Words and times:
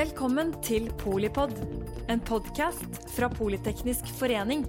Velkommen 0.00 0.54
til 0.64 0.86
Polipod, 0.96 1.50
en 2.08 2.22
podkast 2.24 2.94
fra 3.12 3.26
Politeknisk 3.28 4.06
forening. 4.16 4.62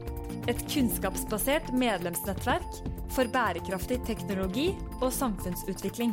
Et 0.51 0.59
kunnskapsbasert 0.73 1.69
medlemsnettverk 1.71 2.79
for 3.15 3.29
bærekraftig 3.31 4.01
teknologi 4.09 4.65
og 4.97 5.07
samfunnsutvikling. 5.15 6.11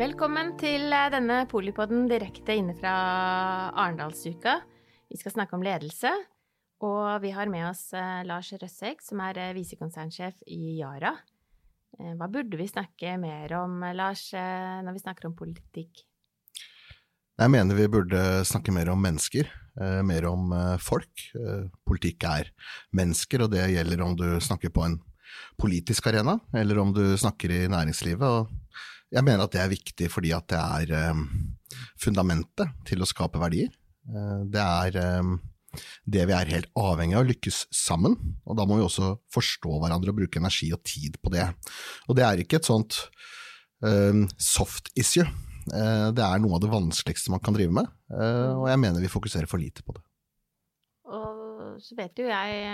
Velkommen 0.00 0.50
til 0.58 0.88
eh, 0.90 1.12
denne 1.14 1.44
Polipoden 1.52 2.08
direkte 2.10 2.56
inne 2.58 2.74
fra 2.74 2.96
Arendalsuka. 3.70 4.56
Vi 5.06 5.20
skal 5.20 5.36
snakke 5.36 5.54
om 5.54 5.62
ledelse, 5.62 6.10
og 6.82 7.22
vi 7.22 7.30
har 7.38 7.54
med 7.54 7.68
oss 7.68 7.86
eh, 7.94 8.26
Lars 8.26 8.50
Røssek, 8.50 8.98
som 9.06 9.22
er 9.28 9.38
eh, 9.44 9.54
visekonsernsjef 9.60 10.42
i 10.50 10.80
Yara. 10.80 11.14
Hva 11.94 12.28
burde 12.30 12.58
vi 12.58 12.66
snakke 12.68 13.14
mer 13.22 13.52
om, 13.60 13.78
Lars, 13.94 14.26
når 14.34 14.96
vi 14.96 15.02
snakker 15.02 15.28
om 15.28 15.36
politikk? 15.38 16.04
Jeg 17.34 17.50
mener 17.50 17.78
vi 17.78 17.90
burde 17.90 18.20
snakke 18.46 18.74
mer 18.74 18.90
om 18.92 19.00
mennesker, 19.02 19.48
mer 20.06 20.26
om 20.30 20.52
folk. 20.82 21.24
Politikk 21.86 22.26
er 22.30 22.50
mennesker, 22.94 23.42
og 23.42 23.54
det 23.54 23.64
gjelder 23.72 24.04
om 24.04 24.14
du 24.18 24.26
snakker 24.42 24.70
på 24.74 24.84
en 24.86 24.98
politisk 25.58 26.06
arena, 26.10 26.36
eller 26.54 26.78
om 26.82 26.92
du 26.94 27.02
snakker 27.18 27.50
i 27.50 27.64
næringslivet. 27.70 28.22
og 28.22 28.50
jeg 29.14 29.22
mener 29.22 29.44
at 29.44 29.54
det 29.54 29.62
er 29.62 29.70
viktig 29.70 30.10
fordi 30.10 30.32
at 30.34 30.46
det 30.50 30.60
er 30.60 31.14
fundamentet 32.00 32.70
til 32.88 33.02
å 33.02 33.08
skape 33.08 33.38
verdier. 33.42 33.70
Det 34.50 34.62
er 34.62 34.98
det 36.04 36.24
vi 36.28 36.36
er 36.36 36.52
helt 36.52 36.70
avhengig 36.78 37.18
av 37.18 37.28
lykkes 37.28 37.64
sammen, 37.74 38.16
og 38.44 38.58
da 38.58 38.66
må 38.68 38.78
vi 38.78 38.86
også 38.86 39.14
forstå 39.34 39.80
hverandre 39.82 40.12
og 40.12 40.20
bruke 40.20 40.40
energi 40.40 40.70
og 40.74 40.82
tid 40.86 41.18
på 41.22 41.32
det. 41.34 41.46
Og 42.08 42.18
det 42.18 42.26
er 42.26 42.42
ikke 42.42 42.60
et 42.60 42.68
sånt 42.68 43.00
uh, 43.84 44.24
soft 44.38 44.92
issue. 44.98 45.26
Uh, 45.72 46.10
det 46.14 46.24
er 46.24 46.42
noe 46.42 46.58
av 46.58 46.64
det 46.64 46.72
vanskeligste 46.72 47.32
man 47.32 47.42
kan 47.44 47.56
drive 47.56 47.72
med, 47.74 47.88
uh, 48.12 48.52
og 48.60 48.68
jeg 48.72 48.82
mener 48.82 49.04
vi 49.04 49.12
fokuserer 49.12 49.50
for 49.50 49.62
lite 49.62 49.84
på 49.86 49.96
det. 49.96 50.04
Og 51.14 51.80
så 51.82 51.96
vet 51.98 52.20
jo 52.20 52.28
jeg 52.28 52.68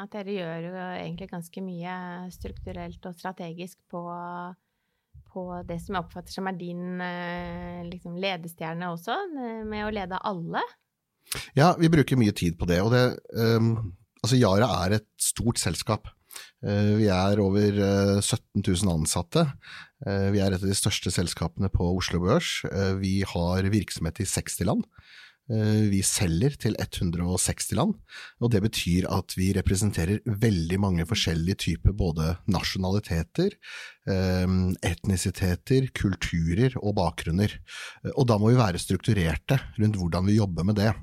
at 0.00 0.10
dere 0.12 0.34
gjør 0.34 0.64
jo 0.66 0.72
egentlig 0.80 1.30
ganske 1.30 1.62
mye 1.62 1.94
strukturelt 2.34 3.06
og 3.06 3.16
strategisk 3.18 3.78
på 3.92 4.02
på 5.30 5.44
det 5.62 5.76
som 5.78 5.94
jeg 5.94 6.02
oppfatter 6.02 6.34
som 6.34 6.48
er 6.50 6.56
din 6.58 7.02
liksom, 7.86 8.16
ledestjerne 8.18 8.88
også, 8.90 9.14
med 9.68 9.84
å 9.86 9.92
lede 9.94 10.18
alle? 10.26 10.62
Ja, 11.58 11.74
vi 11.78 11.90
bruker 11.92 12.18
mye 12.20 12.34
tid 12.36 12.58
på 12.58 12.68
det. 12.70 12.80
Og 12.84 12.92
det 12.94 13.04
um, 13.36 13.92
altså 14.22 14.38
Yara 14.40 14.70
er 14.86 14.98
et 14.98 15.08
stort 15.20 15.60
selskap. 15.62 16.10
Uh, 16.64 16.96
vi 16.98 17.08
er 17.12 17.40
over 17.42 17.80
uh, 17.80 18.18
17 18.20 18.64
000 18.64 18.92
ansatte. 18.92 19.46
Uh, 20.06 20.28
vi 20.34 20.42
er 20.42 20.52
et 20.52 20.62
av 20.62 20.68
de 20.68 20.76
største 20.78 21.12
selskapene 21.14 21.70
på 21.72 21.86
Oslo 21.94 22.22
Børs. 22.24 22.60
vi 23.00 23.20
har 23.26 23.70
virksomhet 23.72 24.22
i 24.22 24.28
60 24.28 24.66
land. 24.68 24.86
Eh, 25.50 25.86
vi 25.90 25.98
selger 26.06 26.54
til 26.62 26.76
160 26.78 27.72
land, 27.74 27.96
og 28.38 28.52
det 28.54 28.60
betyr 28.62 29.08
at 29.10 29.34
vi 29.38 29.48
representerer 29.56 30.22
veldig 30.22 30.78
mange 30.82 31.06
forskjellige 31.10 31.58
typer 31.64 31.96
både 31.96 32.36
nasjonaliteter, 32.46 33.56
eh, 34.06 34.46
etnisiteter, 34.86 35.90
kulturer 35.90 36.76
og 36.78 36.94
bakgrunner. 37.00 37.50
Eh, 38.04 38.12
og 38.14 38.28
da 38.30 38.38
må 38.38 38.52
vi 38.52 38.62
være 38.62 38.78
strukturerte 38.78 39.58
rundt 39.80 39.98
hvordan 39.98 40.26
vi 40.26 40.38
jobber 40.38 40.64
med 40.64 40.78
det. 40.78 40.94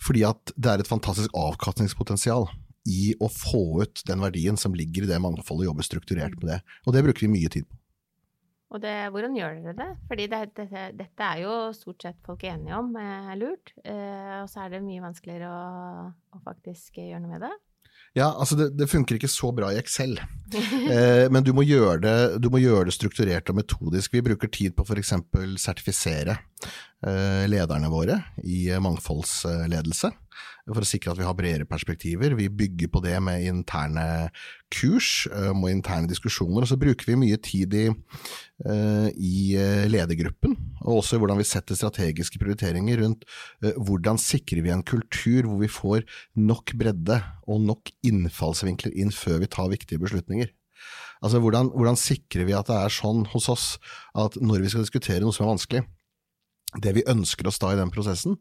Fordi 0.00 0.24
at 0.28 0.54
det 0.56 0.72
er 0.72 0.82
et 0.82 0.90
fantastisk 0.90 1.34
avkastningspotensial 1.36 2.48
i 2.88 3.12
å 3.20 3.28
få 3.28 3.82
ut 3.82 4.02
den 4.08 4.22
verdien 4.24 4.56
som 4.58 4.74
ligger 4.76 5.04
i 5.04 5.10
det 5.10 5.20
mangfoldet, 5.20 5.66
og 5.66 5.72
jobbe 5.72 5.86
strukturert 5.86 6.38
med 6.40 6.54
det. 6.54 6.58
Og 6.86 6.96
det 6.96 7.04
bruker 7.04 7.26
vi 7.26 7.34
mye 7.34 7.52
tid 7.52 7.68
på. 7.68 7.76
Og 8.70 8.78
det, 8.84 8.94
hvordan 9.10 9.34
gjør 9.34 9.56
dere 9.64 9.74
det? 9.80 9.88
Fordi 10.06 10.26
det, 10.30 10.40
det, 10.54 10.82
dette 11.00 11.26
er 11.26 11.40
jo 11.42 11.54
stort 11.74 12.04
sett 12.06 12.20
folk 12.26 12.44
enige 12.46 12.76
om 12.78 12.92
er 13.02 13.32
lurt, 13.40 13.72
eh, 13.82 14.36
og 14.44 14.46
så 14.50 14.62
er 14.62 14.76
det 14.76 14.84
mye 14.84 15.02
vanskeligere 15.02 15.48
å, 15.50 16.04
å 16.38 16.42
faktisk 16.44 17.00
gjøre 17.02 17.18
noe 17.24 17.34
med 17.34 17.44
det. 17.48 17.50
Ja, 18.18 18.28
altså 18.30 18.56
det, 18.58 18.72
det, 18.78 18.88
funker 18.90 19.18
ikke 19.18 19.30
så 19.30 19.50
bra 19.54 19.72
i 19.74 19.78
Excel, 19.78 20.16
eh, 20.54 21.26
men 21.30 21.46
du 21.46 21.52
må, 21.54 21.66
det, 21.66 22.14
du 22.42 22.48
må, 22.50 22.62
gjøre 22.62 22.88
det, 22.88 22.94
strukturert 22.94 23.50
og 23.50 23.58
metodisk. 23.58 24.14
Vi 24.14 24.22
bruker 24.30 24.50
tid 24.50 24.74
på 24.78 24.86
f.eks. 24.86 25.14
sertifisere 25.62 26.38
eh, 26.38 26.46
lederne 27.00 27.88
våre 27.88 28.18
i 28.44 28.66
mangfoldsledelse 28.76 30.10
for 30.68 30.84
å 30.84 30.88
sikre 30.88 31.12
at 31.12 31.20
vi 31.20 31.26
har 31.26 31.36
bredere 31.36 31.68
perspektiver. 31.68 32.34
Vi 32.38 32.48
bygger 32.52 32.90
på 32.92 33.02
det 33.04 33.16
med 33.24 33.44
interne 33.48 34.04
kurs 34.74 35.26
eh, 35.30 35.50
og 35.50 35.68
interne 35.70 36.10
diskusjoner. 36.10 36.64
Og 36.64 36.70
så 36.70 36.78
bruker 36.80 37.10
vi 37.10 37.18
mye 37.18 37.40
tid 37.42 37.74
i, 37.76 37.86
eh, 37.90 39.08
i 39.16 39.56
eh, 39.58 39.88
ledergruppen, 39.90 40.56
og 40.84 41.00
også 41.00 41.16
i 41.16 41.22
hvordan 41.22 41.40
vi 41.40 41.48
setter 41.48 41.78
strategiske 41.78 42.40
prioriteringer 42.40 43.02
rundt 43.02 43.26
hvordan 43.60 44.18
sikrer 44.20 44.62
vi 44.64 44.72
en 44.74 44.86
kultur 44.86 45.48
hvor 45.48 45.60
vi 45.62 45.70
får 45.70 46.06
nok 46.38 46.74
bredde 46.78 47.20
og 47.50 47.62
nok 47.66 47.92
innfallsvinkler 48.06 48.94
inn 48.98 49.12
før 49.14 49.42
vi 49.42 49.50
tar 49.52 49.70
viktige 49.72 50.02
beslutninger. 50.02 50.50
Altså 51.20 51.40
hvordan, 51.42 51.68
hvordan 51.74 51.98
sikrer 52.00 52.46
vi 52.48 52.56
at 52.56 52.70
det 52.70 52.78
er 52.80 52.92
sånn 52.94 53.26
hos 53.34 53.50
oss 53.52 53.64
at 54.16 54.38
når 54.40 54.64
vi 54.64 54.70
skal 54.72 54.86
diskutere 54.86 55.20
noe 55.20 55.36
som 55.36 55.44
er 55.44 55.52
vanskelig, 55.52 55.82
det 56.78 56.92
vi 56.94 57.06
ønsker 57.10 57.48
oss 57.50 57.58
da 57.58 57.72
i 57.74 57.78
den 57.78 57.90
prosessen, 57.90 58.36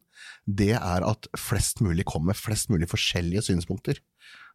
det 0.46 0.76
er 0.78 1.06
at 1.06 1.30
flest 1.38 1.82
mulig 1.82 2.06
kommer 2.10 2.34
med 2.34 2.40
flest 2.40 2.70
mulig 2.70 2.90
forskjellige 2.92 3.48
synspunkter. 3.50 3.98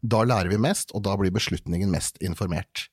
Da 0.04 0.22
lærer 0.26 0.52
vi 0.52 0.60
mest, 0.60 0.92
og 0.94 1.04
da 1.06 1.16
blir 1.18 1.32
beslutningen 1.34 1.90
mest 1.90 2.20
informert. 2.22 2.88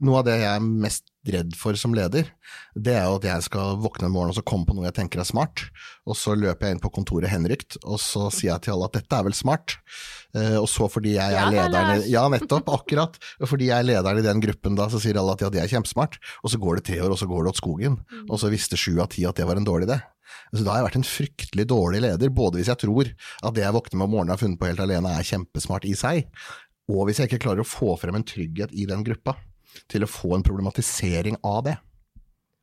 Noe 0.00 0.20
av 0.22 0.28
det 0.28 0.38
jeg 0.40 0.48
er 0.48 0.64
mest 0.64 1.10
redd 1.28 1.52
for 1.58 1.76
som 1.76 1.92
leder, 1.92 2.30
det 2.72 2.94
er 2.96 3.04
jo 3.04 3.18
at 3.18 3.26
jeg 3.28 3.44
skal 3.44 3.74
våkne 3.82 4.08
en 4.08 4.14
morgen 4.14 4.32
og 4.32 4.36
så 4.38 4.44
komme 4.46 4.64
på 4.64 4.72
noe 4.76 4.86
jeg 4.86 4.96
tenker 4.96 5.20
er 5.20 5.28
smart, 5.28 5.66
og 6.08 6.16
så 6.16 6.32
løper 6.38 6.66
jeg 6.66 6.76
inn 6.76 6.80
på 6.80 6.92
kontoret 6.94 7.28
henrykt, 7.28 7.76
og 7.84 8.00
så 8.00 8.30
sier 8.32 8.54
jeg 8.54 8.64
til 8.64 8.74
alle 8.76 8.88
at 8.88 8.96
dette 8.96 9.18
er 9.18 9.26
vel 9.26 9.36
smart, 9.36 9.76
eh, 10.32 10.56
og 10.56 10.64
så 10.72 10.88
fordi 10.88 11.18
jeg 11.18 11.36
er 11.36 11.52
lederen 11.52 12.06
Ja, 12.08 12.22
nettopp, 12.32 12.70
akkurat. 12.78 13.18
Fordi 13.44 13.68
jeg 13.68 13.76
er 13.76 13.88
lederen 13.90 14.22
i 14.22 14.24
den 14.24 14.40
gruppen 14.40 14.78
da, 14.78 14.88
så 14.92 15.02
sier 15.02 15.20
alle 15.20 15.36
at 15.36 15.44
ja, 15.44 15.52
det 15.52 15.60
er 15.60 15.74
kjempesmart, 15.74 16.16
og 16.40 16.54
så 16.54 16.62
går 16.62 16.80
det 16.80 16.86
tre 16.88 17.02
år, 17.04 17.12
og 17.12 17.20
så 17.20 17.28
går 17.28 17.44
det 17.44 17.52
åt 17.52 17.60
skogen, 17.60 18.00
mm. 18.00 18.24
og 18.30 18.40
så 18.40 18.52
visste 18.52 18.80
sju 18.80 18.94
av 19.04 19.12
ti 19.12 19.26
at 19.28 19.36
det 19.36 19.48
var 19.50 19.60
en 19.60 19.68
dårlig 19.68 19.90
idé. 19.90 20.00
Så 20.54 20.64
da 20.64 20.72
har 20.72 20.80
jeg 20.80 20.88
vært 20.88 20.98
en 21.02 21.06
fryktelig 21.10 21.68
dårlig 21.68 22.00
leder, 22.06 22.32
både 22.32 22.58
hvis 22.58 22.72
jeg 22.72 22.80
tror 22.86 23.12
at 23.12 23.54
det 23.54 23.66
jeg 23.66 23.76
våkner 23.76 24.00
med 24.00 24.08
om 24.08 24.16
morgenen 24.16 24.32
og 24.32 24.38
har 24.38 24.42
funnet 24.46 24.62
på 24.62 24.70
helt 24.70 24.82
alene 24.82 25.12
er 25.12 25.26
kjempesmart 25.26 25.86
i 25.90 25.94
seg, 25.98 26.24
og 26.90 27.04
hvis 27.06 27.20
jeg 27.20 27.30
ikke 27.30 27.44
klarer 27.44 27.62
å 27.62 27.68
få 27.68 27.94
frem 28.00 28.16
en 28.18 28.26
trygghet 28.26 28.72
i 28.74 28.88
den 28.88 29.04
gruppa 29.06 29.36
til 29.90 30.04
å 30.04 30.10
få 30.10 30.34
en 30.36 30.46
problematisering 30.46 31.36
av 31.46 31.60
det. 31.68 31.76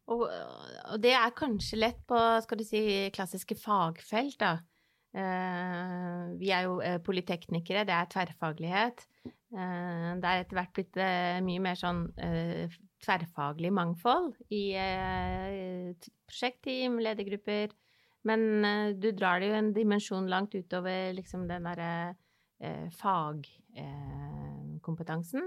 Og, 0.07 0.23
og 0.23 0.97
det 1.03 1.13
er 1.17 1.35
kanskje 1.35 1.81
lett 1.81 2.01
på 2.07 2.17
skal 2.43 2.57
du 2.59 2.65
si, 2.67 2.81
klassiske 3.15 3.55
fagfelt, 3.59 4.39
da. 4.39 4.53
Uh, 5.17 6.37
vi 6.37 6.51
er 6.53 6.67
jo 6.67 6.75
uh, 6.83 6.99
polyteknikere, 7.01 7.85
det 7.87 7.95
er 7.95 8.05
tverrfaglighet. 8.11 8.97
Uh, 9.55 10.11
det 10.19 10.27
er 10.27 10.41
etter 10.43 10.57
hvert 10.59 10.73
blitt 10.75 10.95
mye 11.47 11.61
mer 11.63 11.75
sånn 11.79 12.01
tverrfaglig 13.05 13.71
mangfold 13.73 14.35
i 14.53 14.63
prosjektteam, 16.27 16.99
ledergrupper. 17.01 17.67
Men 18.27 18.41
du 18.99 19.11
drar 19.15 19.39
det 19.39 19.47
jo 19.51 19.59
en 19.59 19.75
dimensjon 19.75 20.27
langt 20.27 20.55
utover 20.57 21.13
liksom 21.15 21.47
den 21.47 21.63
derre 21.69 22.15
fagkompetansen. 22.97 25.43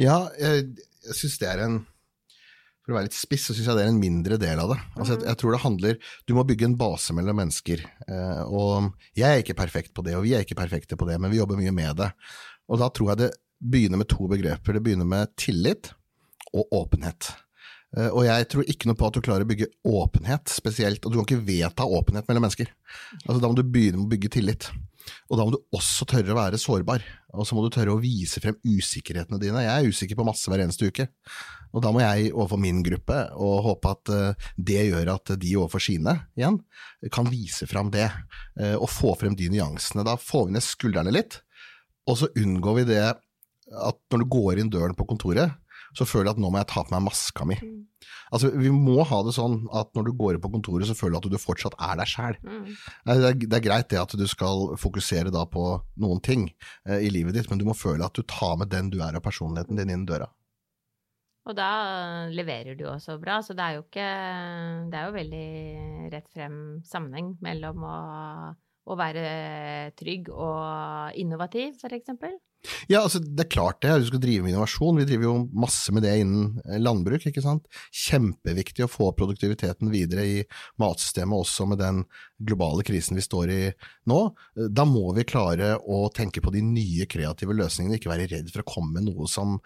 Ja, 0.00 0.24
jeg, 0.40 0.70
jeg 1.04 1.18
syns 1.18 1.36
det 1.42 1.50
er 1.50 1.64
en 1.66 1.82
For 2.84 2.92
å 2.92 2.96
være 2.98 3.08
litt 3.08 3.16
spiss, 3.16 3.46
så 3.48 3.54
syns 3.56 3.68
jeg 3.70 3.78
det 3.78 3.84
er 3.86 3.92
en 3.92 4.00
mindre 4.00 4.38
del 4.40 4.60
av 4.60 4.72
det. 4.74 4.78
Altså, 4.96 5.14
jeg, 5.14 5.24
jeg, 5.28 5.40
tror 5.40 5.54
det 5.54 5.62
handler 5.62 6.10
Du 6.26 6.34
må 6.36 6.46
bygge 6.48 6.68
en 6.68 6.76
base 6.80 7.16
mellom 7.16 7.38
mennesker. 7.40 7.84
Eh, 8.08 8.42
og 8.44 8.90
jeg 9.16 9.28
er 9.28 9.44
ikke 9.44 9.58
perfekt 9.60 9.94
på 9.96 10.04
det, 10.06 10.16
og 10.18 10.26
vi 10.26 10.34
er 10.36 10.44
ikke 10.44 10.58
perfekte 10.58 10.98
på 11.00 11.08
det, 11.08 11.20
men 11.22 11.32
vi 11.32 11.40
jobber 11.40 11.60
mye 11.60 11.74
med 11.74 12.02
det. 12.02 12.10
Og 12.68 12.80
da 12.80 12.90
tror 12.92 13.12
jeg 13.12 13.22
det 13.22 13.30
begynner 13.64 14.00
med 14.00 14.10
to 14.12 14.28
begreper. 14.28 14.76
Det 14.76 14.84
begynner 14.84 15.08
med 15.08 15.32
tillit 15.40 15.94
og 16.54 16.74
åpenhet. 16.76 17.32
Eh, 17.94 18.10
og 18.10 18.24
jeg 18.26 18.48
tror 18.50 18.70
ikke 18.70 18.90
noe 18.90 18.98
på 18.98 19.08
at 19.08 19.16
du 19.16 19.22
klarer 19.24 19.46
å 19.46 19.50
bygge 19.50 19.70
åpenhet 19.86 20.50
spesielt, 20.50 21.04
og 21.04 21.12
du 21.12 21.20
kan 21.20 21.28
ikke 21.28 21.46
vedta 21.46 21.86
åpenhet 21.86 22.26
mellom 22.28 22.48
mennesker. 22.48 22.72
Altså, 23.24 23.38
da 23.38 23.50
må 23.50 23.56
du 23.58 23.64
begynne 23.64 24.00
med 24.00 24.08
å 24.08 24.14
bygge 24.14 24.34
tillit. 24.38 24.70
Og 25.28 25.36
da 25.36 25.44
må 25.44 25.52
du 25.52 25.60
også 25.76 26.06
tørre 26.08 26.32
å 26.32 26.38
være 26.38 26.60
sårbar, 26.60 27.02
og 27.36 27.46
så 27.46 27.56
må 27.56 27.64
du 27.64 27.72
tørre 27.74 27.92
å 27.92 28.00
vise 28.00 28.40
frem 28.40 28.56
usikkerhetene 28.64 29.40
dine. 29.42 29.64
Jeg 29.66 29.74
er 29.74 29.90
usikker 29.92 30.18
på 30.18 30.26
masse 30.26 30.48
hver 30.50 30.62
eneste 30.64 30.88
uke, 30.88 31.08
og 31.74 31.82
da 31.84 31.90
må 31.92 32.00
jeg 32.00 32.30
overfor 32.32 32.60
min 32.62 32.80
gruppe, 32.86 33.18
og 33.34 33.64
håpe 33.66 33.92
at 33.96 34.14
eh, 34.14 34.46
det 34.70 34.86
gjør 34.88 35.12
at 35.16 35.34
de 35.42 35.56
overfor 35.58 35.82
sine 35.82 36.16
igjen 36.38 36.60
kan 37.12 37.28
vise 37.28 37.68
frem 37.70 37.90
det, 37.94 38.08
eh, 38.60 38.76
og 38.78 38.88
få 38.92 39.12
frem 39.20 39.36
de 39.38 39.50
nyansene. 39.52 40.06
Da 40.06 40.16
får 40.20 40.48
vi 40.48 40.56
ned 40.56 40.66
skuldrene 40.66 41.14
litt, 41.14 41.42
og 42.08 42.20
så 42.20 42.30
unngår 42.40 42.80
vi 42.80 42.88
det 42.94 43.04
at 43.04 44.00
når 44.12 44.22
du 44.22 44.30
går 44.30 44.60
inn 44.60 44.72
døren 44.72 44.96
på 44.96 45.06
kontoret, 45.08 45.52
så 45.94 46.06
føler 46.08 46.30
jeg 46.30 46.36
at 46.36 46.42
nå 46.42 46.50
må 46.50 46.60
jeg 46.60 46.70
ta 46.72 46.82
på 46.84 46.94
meg 46.94 47.04
maska 47.06 47.46
mi. 47.48 47.58
Mm. 47.62 47.80
Altså, 48.34 48.50
Vi 48.58 48.70
må 48.74 49.04
ha 49.06 49.20
det 49.26 49.34
sånn 49.36 49.56
at 49.74 49.90
når 49.96 50.08
du 50.08 50.12
går 50.18 50.38
på 50.42 50.50
kontoret, 50.52 50.88
så 50.88 50.96
føler 50.98 51.16
du 51.16 51.28
at 51.30 51.36
du 51.36 51.42
fortsatt 51.42 51.76
er 51.78 51.98
deg 52.00 52.10
sjæl. 52.10 52.38
Mm. 52.42 52.64
Det, 52.70 53.34
det, 53.46 53.58
er 53.58 53.66
greit 53.66 53.90
det 53.92 54.00
at 54.00 54.16
du 54.18 54.24
skal 54.30 54.74
fokusere 54.80 55.32
da 55.34 55.44
på 55.50 55.66
noen 56.02 56.22
ting 56.24 56.48
eh, 56.88 57.04
i 57.06 57.12
livet 57.14 57.36
ditt, 57.38 57.50
men 57.50 57.60
du 57.60 57.66
må 57.68 57.76
føle 57.78 58.06
at 58.06 58.16
du 58.16 58.24
tar 58.26 58.58
med 58.60 58.72
den 58.74 58.90
du 58.92 59.00
er 59.04 59.14
av 59.14 59.24
personligheten 59.24 59.78
din 59.78 59.92
innen 59.92 60.08
døra. 60.08 60.30
Og 61.44 61.52
da 61.58 61.70
leverer 62.32 62.76
du 62.78 62.86
også 62.88 63.18
bra, 63.20 63.38
så 63.44 63.52
det 63.52 63.64
er 63.64 63.74
jo 63.76 63.82
ikke 63.84 64.08
Det 64.88 64.96
er 64.96 65.08
jo 65.08 65.16
veldig 65.18 65.48
rett 66.14 66.30
frem 66.32 66.54
sammenheng 66.88 67.34
mellom 67.44 67.84
å, 67.84 67.98
å 68.88 68.96
være 68.96 69.26
trygg 70.00 70.30
og 70.32 71.20
innovativ, 71.20 71.76
for 71.82 71.92
eksempel. 71.96 72.38
Ja, 72.88 73.02
altså 73.02 73.20
det 73.20 73.44
er 73.44 73.50
klart 73.52 73.80
det. 73.84 73.92
Du 74.00 74.08
skal 74.08 74.22
drive 74.22 74.44
med 74.44 74.54
innovasjon. 74.54 74.98
Vi 75.00 75.06
driver 75.08 75.26
jo 75.28 75.34
masse 75.64 75.92
med 75.94 76.04
det 76.06 76.14
innen 76.22 76.60
eh, 76.64 76.80
landbruk, 76.80 77.26
ikke 77.28 77.44
sant. 77.44 77.66
Kjempeviktig 78.04 78.86
å 78.86 78.90
få 78.90 79.10
produktiviteten 79.16 79.92
videre 79.92 80.26
i 80.26 80.36
matsystemet, 80.80 81.44
også 81.44 81.68
med 81.70 81.82
den 81.82 82.02
globale 82.44 82.84
krisen 82.86 83.18
vi 83.18 83.24
står 83.24 83.52
i 83.54 83.60
nå. 84.10 84.20
Da 84.74 84.86
må 84.88 85.06
vi 85.16 85.26
klare 85.28 85.74
å 85.78 86.04
tenke 86.14 86.42
på 86.44 86.52
de 86.54 86.64
nye 86.64 87.08
kreative 87.10 87.56
løsningene, 87.56 88.00
ikke 88.00 88.12
være 88.12 88.30
redd 88.32 88.52
for 88.52 88.64
å 88.64 88.70
komme 88.74 88.98
med 88.98 89.10
noe 89.10 89.28
som 89.30 89.58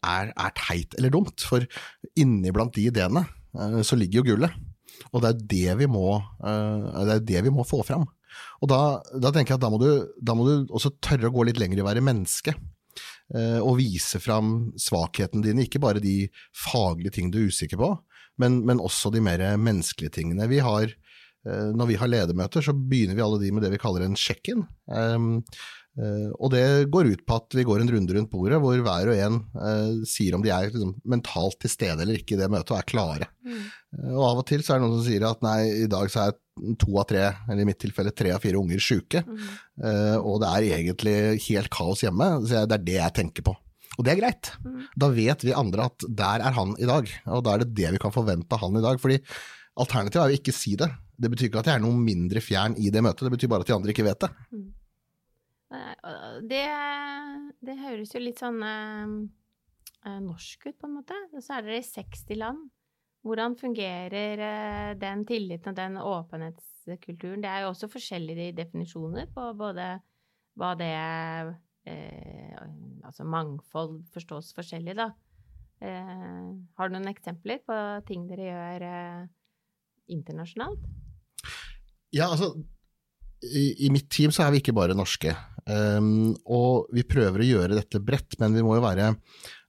er, 0.00 0.30
er 0.30 0.54
teit 0.58 0.96
eller 0.98 1.14
dumt. 1.14 1.44
For 1.44 1.66
inni 2.20 2.54
blant 2.54 2.76
de 2.76 2.88
ideene 2.90 3.26
eh, 3.26 3.80
så 3.86 3.98
ligger 3.98 4.22
jo 4.22 4.34
gullet. 4.34 4.62
Og 5.12 5.22
det 5.22 5.30
er 5.30 5.46
det 5.50 5.78
vi 5.82 5.88
må, 5.90 6.08
eh, 6.46 7.16
det 7.22 7.46
vi 7.46 7.52
må 7.54 7.66
få 7.66 7.82
fram. 7.86 8.06
Og 8.62 8.70
da, 8.70 8.80
da, 9.12 9.32
tenker 9.32 9.54
jeg 9.54 9.60
at 9.60 9.64
da 9.64 9.72
må, 9.72 9.80
du, 9.82 9.90
da 10.20 10.36
må, 10.36 10.46
du, 10.48 10.72
også 10.74 10.94
tørre 11.04 11.30
å 11.30 11.34
gå 11.34 11.46
litt 11.48 11.60
lenger 11.60 11.80
i 11.80 11.84
å 11.84 11.88
være 11.88 12.04
menneske. 12.04 12.56
Eh, 13.34 13.60
og 13.60 13.78
vise 13.80 14.20
fram 14.22 14.74
svakhetene 14.80 15.44
dine, 15.46 15.64
ikke 15.64 15.82
bare 15.82 16.02
de 16.02 16.26
faglige 16.66 17.16
ting 17.16 17.30
du 17.32 17.40
er 17.40 17.52
usikker 17.52 17.80
på, 17.80 17.94
men, 18.42 18.60
men 18.68 18.82
også 18.82 19.12
de 19.14 19.22
mer 19.24 19.42
menneskelige 19.60 20.18
tingene. 20.18 20.48
Vi 20.50 20.60
har, 20.64 20.90
eh, 20.90 21.70
når 21.72 21.90
vi 21.90 21.96
har 22.02 22.12
ledermøter, 22.12 22.64
så 22.64 22.76
begynner 22.76 23.16
vi 23.16 23.24
alle 23.24 23.40
de 23.42 23.54
med 23.54 23.64
det 23.64 23.72
vi 23.74 23.80
kaller 23.82 24.06
en 24.06 24.18
check-in. 24.18 24.66
Um, 24.90 25.40
Uh, 25.94 26.32
og 26.42 26.50
det 26.50 26.90
går 26.90 27.06
ut 27.06 27.20
på 27.22 27.36
at 27.38 27.54
vi 27.54 27.62
går 27.62 27.78
en 27.84 27.90
runde 27.94 28.14
rundt 28.16 28.30
bordet 28.32 28.58
hvor 28.58 28.74
hver 28.82 29.10
og 29.12 29.14
en 29.14 29.36
sier 30.10 30.34
om 30.34 30.42
de 30.42 30.50
er 30.50 30.66
liksom, 30.66 30.96
mentalt 31.06 31.54
til 31.62 31.70
stede 31.70 32.02
eller 32.02 32.18
ikke 32.18 32.34
i 32.34 32.40
det 32.40 32.48
møtet 32.50 32.72
og 32.74 32.80
er 32.80 32.88
klare. 32.88 33.28
Mm. 33.46 33.60
Og 34.16 34.24
av 34.26 34.40
og 34.40 34.48
til 34.48 34.64
så 34.66 34.74
er 34.74 34.82
det 34.82 34.88
noen 34.88 34.96
som 34.96 35.06
sier 35.06 35.26
at 35.28 35.44
nei, 35.46 35.60
i 35.84 35.86
dag 35.92 36.10
så 36.10 36.24
er 36.24 36.34
to 36.78 36.98
av 37.00 37.08
tre, 37.10 37.24
eller 37.48 37.64
i 37.64 37.68
mitt 37.68 37.80
tilfelle 37.82 38.12
tre 38.14 38.30
av 38.34 38.42
fire 38.44 38.60
unger 38.60 38.82
syke, 38.82 39.24
mm. 39.26 39.40
og 40.20 40.36
det 40.38 40.50
er 40.50 40.66
egentlig 40.76 41.14
helt 41.48 41.70
kaos 41.74 42.04
hjemme. 42.04 42.28
Så 42.46 42.62
det 42.70 42.76
er 42.78 42.84
det 42.86 42.98
jeg 43.00 43.16
tenker 43.18 43.46
på. 43.48 43.56
Og 43.98 44.06
det 44.06 44.14
er 44.14 44.20
greit. 44.20 44.50
Mm. 44.62 44.84
Da 44.98 45.08
vet 45.14 45.44
vi 45.46 45.54
andre 45.54 45.88
at 45.90 46.06
der 46.06 46.44
er 46.46 46.56
han 46.56 46.74
i 46.78 46.88
dag, 46.88 47.10
og 47.26 47.44
da 47.46 47.54
er 47.54 47.64
det 47.64 47.74
det 47.78 47.92
vi 47.96 48.02
kan 48.02 48.14
forvente 48.14 48.54
av 48.54 48.62
han 48.64 48.78
i 48.78 48.84
dag. 48.84 49.00
fordi 49.02 49.18
alternativet 49.82 50.22
er 50.22 50.32
jo 50.32 50.40
ikke 50.40 50.54
si 50.54 50.76
det. 50.78 50.90
Det 51.18 51.30
betyr 51.30 51.50
ikke 51.50 51.62
at 51.62 51.70
jeg 51.70 51.78
er 51.78 51.84
noe 51.84 51.98
mindre 51.98 52.42
fjern 52.42 52.74
i 52.78 52.90
det 52.94 53.02
møtet, 53.02 53.26
det 53.26 53.34
betyr 53.36 53.50
bare 53.50 53.66
at 53.66 53.70
de 53.70 53.76
andre 53.76 53.94
ikke 53.94 54.06
vet 54.06 54.26
det. 54.26 54.30
Mm. 54.54 54.66
Eh, 55.74 56.38
det, 56.50 56.66
det 57.66 57.80
høres 57.80 58.14
jo 58.14 58.22
litt 58.22 58.42
sånn 58.42 58.60
eh, 58.66 59.14
eh, 60.06 60.20
norsk 60.22 60.68
ut, 60.68 60.78
på 60.78 60.90
en 60.90 60.96
måte. 60.98 61.18
Og 61.34 61.44
Så 61.44 61.56
er 61.56 61.66
dere 61.66 61.82
i 61.82 61.86
60 61.86 62.40
land. 62.40 62.66
Hvordan 63.24 63.54
fungerer 63.56 64.40
eh, 64.44 64.90
den 65.00 65.24
tilliten 65.24 65.72
og 65.72 65.78
den 65.78 65.96
åpenhetskulturen? 65.96 67.40
Det 67.40 67.48
er 67.48 67.64
jo 67.64 67.70
også 67.72 67.88
forskjellige 67.88 68.52
definisjoner 68.58 69.30
på 69.32 69.46
både 69.56 69.94
hva 70.60 70.74
det 70.78 70.90
er 70.92 71.54
eh, 71.88 72.58
Altså 73.04 73.24
mangfold 73.28 73.98
forstås 74.14 74.54
forskjellig, 74.56 74.94
da. 74.96 75.10
Eh, 75.84 76.52
har 76.76 76.88
du 76.88 76.94
noen 76.94 77.10
eksempler 77.10 77.60
på 77.64 77.80
ting 78.08 78.28
dere 78.28 78.46
gjør 78.46 78.84
internasjonalt? 80.14 80.86
Ja, 82.14 82.30
altså 82.30 82.54
i, 83.44 83.86
i, 83.86 83.90
mitt 83.92 84.08
team 84.12 84.32
så 84.32 84.46
er 84.46 84.54
vi 84.54 84.62
ikke 84.62 84.76
bare 84.76 84.96
norske. 84.96 85.34
Um, 85.64 86.34
og 86.44 86.90
vi 86.92 87.04
prøver 87.08 87.40
å 87.40 87.48
gjøre 87.48 87.76
dette 87.76 88.00
bredt, 88.04 88.38
men 88.40 88.56
vi 88.56 88.64
må 88.64 88.76
jo 88.78 88.84
være 88.84 89.12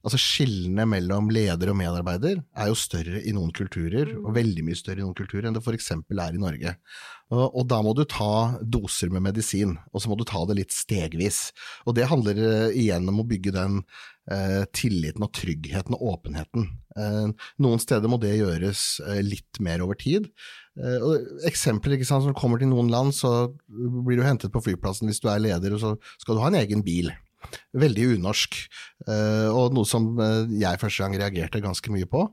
Altså 0.06 0.20
Skillene 0.22 0.84
mellom 0.86 1.32
leder 1.34 1.72
og 1.72 1.78
medarbeider 1.80 2.38
er 2.38 2.68
jo 2.70 2.78
større 2.78 3.18
i 3.26 3.32
noen 3.34 3.50
kulturer, 3.50 4.12
og 4.20 4.28
mm. 4.30 4.36
veldig 4.36 4.64
mye 4.68 4.78
større 4.78 5.00
i 5.00 5.02
noen 5.02 5.16
kulturer 5.18 5.48
enn 5.48 5.56
det 5.56 5.64
f.eks. 5.64 5.90
er 5.98 6.36
i 6.36 6.42
Norge. 6.42 6.74
Og, 7.34 7.42
og, 7.42 7.64
da 7.66 7.80
må 7.82 7.90
du 7.98 8.04
ta 8.06 8.54
doser 8.62 9.10
med 9.10 9.24
medisin, 9.26 9.74
og 9.90 10.02
så 10.02 10.12
må 10.12 10.18
du 10.18 10.22
ta 10.28 10.44
det 10.46 10.60
litt 10.60 10.76
stegvis. 10.76 11.48
Og 11.90 11.98
det 11.98 12.06
handler 12.06 12.38
uh, 12.38 12.68
igjen 12.70 13.10
om 13.10 13.18
å 13.18 13.26
bygge 13.26 13.56
den 13.56 13.80
eh, 14.30 14.62
tilliten 14.74 15.26
og 15.26 15.32
tryggheten 15.34 15.98
og 15.98 16.06
åpenheten. 16.12 16.70
Eh, 16.98 17.50
noen 17.66 17.82
steder 17.82 18.10
må 18.10 18.20
det 18.22 18.36
gjøres 18.36 18.86
litt 19.26 19.58
mer 19.62 19.82
over 19.82 19.98
tid. 19.98 20.30
Og 20.76 21.46
eksempler, 21.48 21.96
ikke 21.96 22.06
sant, 22.06 22.26
du 22.28 22.36
kommer 22.36 22.60
til 22.60 22.68
noen 22.68 22.90
land, 22.92 23.14
så 23.16 23.48
blir 23.66 24.20
du 24.20 24.26
hentet 24.26 24.52
på 24.52 24.60
flyplassen 24.66 25.08
hvis 25.08 25.22
du 25.24 25.30
er 25.32 25.40
leder, 25.40 25.72
og 25.72 25.80
så 25.80 25.94
skal 26.20 26.36
du 26.36 26.42
ha 26.42 26.50
en 26.52 26.58
egen 26.60 26.82
bil. 26.84 27.08
Veldig 27.76 28.12
unorsk, 28.16 28.58
eh, 29.08 29.48
og 29.50 29.74
noe 29.76 29.88
som 29.88 30.14
eh, 30.22 30.52
jeg 30.60 30.82
første 30.82 31.04
gang 31.04 31.16
reagerte 31.20 31.64
ganske 31.64 31.92
mye 31.94 32.08
på. 32.10 32.26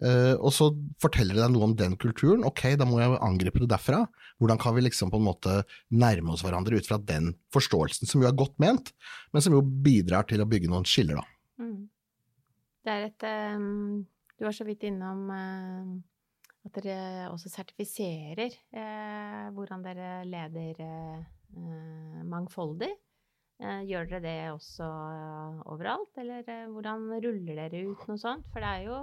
Eh, 0.00 0.32
og 0.38 0.52
så 0.56 0.70
forteller 1.02 1.36
det 1.36 1.42
deg 1.42 1.52
noe 1.52 1.66
om 1.68 1.74
den 1.76 1.96
kulturen, 2.00 2.44
ok, 2.48 2.62
da 2.80 2.86
må 2.88 3.02
jeg 3.02 3.18
angripe 3.20 3.60
det 3.60 3.68
derfra. 3.72 4.04
Hvordan 4.40 4.60
kan 4.60 4.76
vi 4.76 4.84
liksom 4.86 5.12
på 5.12 5.20
en 5.20 5.26
måte 5.26 5.56
nærme 5.92 6.32
oss 6.32 6.44
hverandre 6.46 6.78
ut 6.80 6.88
fra 6.88 6.96
den 6.96 7.34
forståelsen, 7.52 8.08
som 8.08 8.22
jo 8.22 8.30
er 8.30 8.38
godt 8.38 8.56
ment, 8.62 8.94
men 9.34 9.44
som 9.44 9.56
jo 9.56 9.60
bidrar 9.60 10.28
til 10.30 10.40
å 10.40 10.48
bygge 10.48 10.70
noen 10.72 10.88
skiller, 10.88 11.20
da. 11.20 11.26
Mm. 11.60 11.82
Det 12.80 12.94
er 12.94 13.10
et 13.10 13.26
um, 13.60 14.06
Du 14.40 14.46
var 14.46 14.56
så 14.56 14.64
vidt 14.64 14.86
innom 14.88 15.26
uh, 15.28 15.90
at 16.64 16.78
dere 16.78 17.28
også 17.28 17.52
sertifiserer 17.52 18.56
uh, 18.72 19.52
hvordan 19.52 19.84
dere 19.84 20.14
leder 20.24 20.80
uh, 20.80 22.22
mangfoldig. 22.24 22.88
Eh, 23.60 23.82
gjør 23.90 24.06
dere 24.08 24.22
det 24.24 24.36
også 24.54 24.86
eh, 24.88 25.60
overalt, 25.68 26.12
eller 26.20 26.46
eh, 26.48 26.66
hvordan 26.72 27.08
ruller 27.20 27.58
dere 27.60 27.82
ut 27.90 28.06
noe 28.08 28.20
sånt? 28.20 28.46
For 28.52 28.64
det 28.64 28.74
er 28.76 28.88
jo 28.88 29.00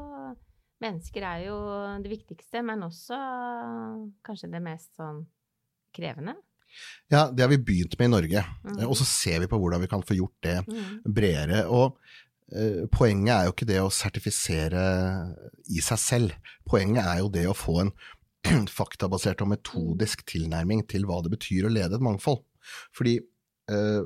Mennesker 0.77 1.23
er 1.25 1.39
jo 1.47 1.55
det 2.03 2.09
viktigste, 2.11 2.61
men 2.61 2.83
også 2.85 3.17
kanskje 4.21 4.51
det 4.53 4.59
mest 4.61 4.91
sånn 4.93 5.23
krevende. 5.89 6.35
Ja, 7.09 7.31
det 7.31 7.41
har 7.41 7.49
vi 7.49 7.57
begynt 7.57 7.95
med 7.97 8.09
i 8.09 8.11
Norge, 8.11 8.43
mm. 8.61 8.83
og 8.85 8.93
så 8.99 9.07
ser 9.09 9.41
vi 9.41 9.49
på 9.49 9.57
hvordan 9.57 9.81
vi 9.81 9.89
kan 9.89 10.03
få 10.05 10.13
gjort 10.19 10.35
det 10.45 10.57
mm. 10.67 10.91
bredere. 11.17 11.63
Og 11.73 11.97
eh, 12.53 12.83
poenget 12.93 13.33
er 13.33 13.47
jo 13.47 13.55
ikke 13.55 13.69
det 13.71 13.79
å 13.81 13.89
sertifisere 13.89 14.83
i 15.73 15.81
seg 15.81 16.03
selv. 16.03 16.53
Poenget 16.69 17.07
er 17.07 17.23
jo 17.23 17.31
det 17.33 17.47
å 17.49 17.57
få 17.57 17.79
en 17.87 17.91
faktabasert 18.79 19.41
og 19.41 19.55
metodisk 19.55 20.21
tilnærming 20.29 20.85
til 20.91 21.09
hva 21.09 21.23
det 21.25 21.33
betyr 21.33 21.65
å 21.65 21.73
lede 21.73 21.97
et 21.97 22.05
mangfold. 22.05 22.43
Fordi 22.93 23.17
eh, 23.17 24.03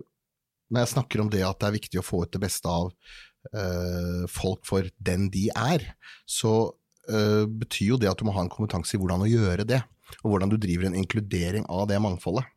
når 0.71 0.85
jeg 0.85 0.93
snakker 0.95 1.23
om 1.23 1.29
det 1.31 1.43
at 1.45 1.59
det 1.61 1.67
er 1.67 1.77
viktig 1.77 1.99
å 2.01 2.05
få 2.05 2.23
ut 2.25 2.31
det 2.33 2.41
beste 2.43 2.71
av 2.71 2.91
uh, 2.91 4.23
folk 4.31 4.63
for 4.67 4.87
den 5.03 5.27
de 5.33 5.49
er, 5.51 5.85
så 6.29 6.71
uh, 7.11 7.43
betyr 7.45 7.93
jo 7.93 7.99
det 8.01 8.11
at 8.11 8.21
du 8.21 8.25
må 8.27 8.35
ha 8.37 8.45
en 8.45 8.51
kompetanse 8.51 8.95
i 8.95 9.01
hvordan 9.01 9.25
å 9.25 9.29
gjøre 9.29 9.67
det, 9.67 9.81
og 10.21 10.33
hvordan 10.33 10.51
du 10.51 10.57
driver 10.61 10.89
en 10.89 10.97
inkludering 10.99 11.67
av 11.71 11.87
det 11.91 11.99
mangfoldet. 12.03 12.47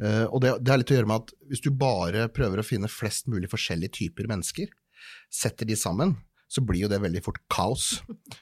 Uh, 0.00 0.26
og 0.30 0.40
det, 0.44 0.56
det 0.62 0.72
har 0.72 0.80
litt 0.80 0.94
å 0.94 0.98
gjøre 1.00 1.10
med 1.10 1.24
at 1.24 1.34
hvis 1.50 1.64
du 1.66 1.70
bare 1.74 2.30
prøver 2.32 2.62
å 2.62 2.66
finne 2.66 2.90
flest 2.90 3.28
mulig 3.30 3.50
forskjellige 3.52 3.98
typer 4.00 4.30
mennesker, 4.30 4.70
setter 5.32 5.68
de 5.68 5.78
sammen, 5.78 6.16
så 6.50 6.62
blir 6.66 6.82
jo 6.82 6.90
det 6.90 6.98
veldig 7.02 7.20
fort 7.22 7.38
kaos. 7.52 8.00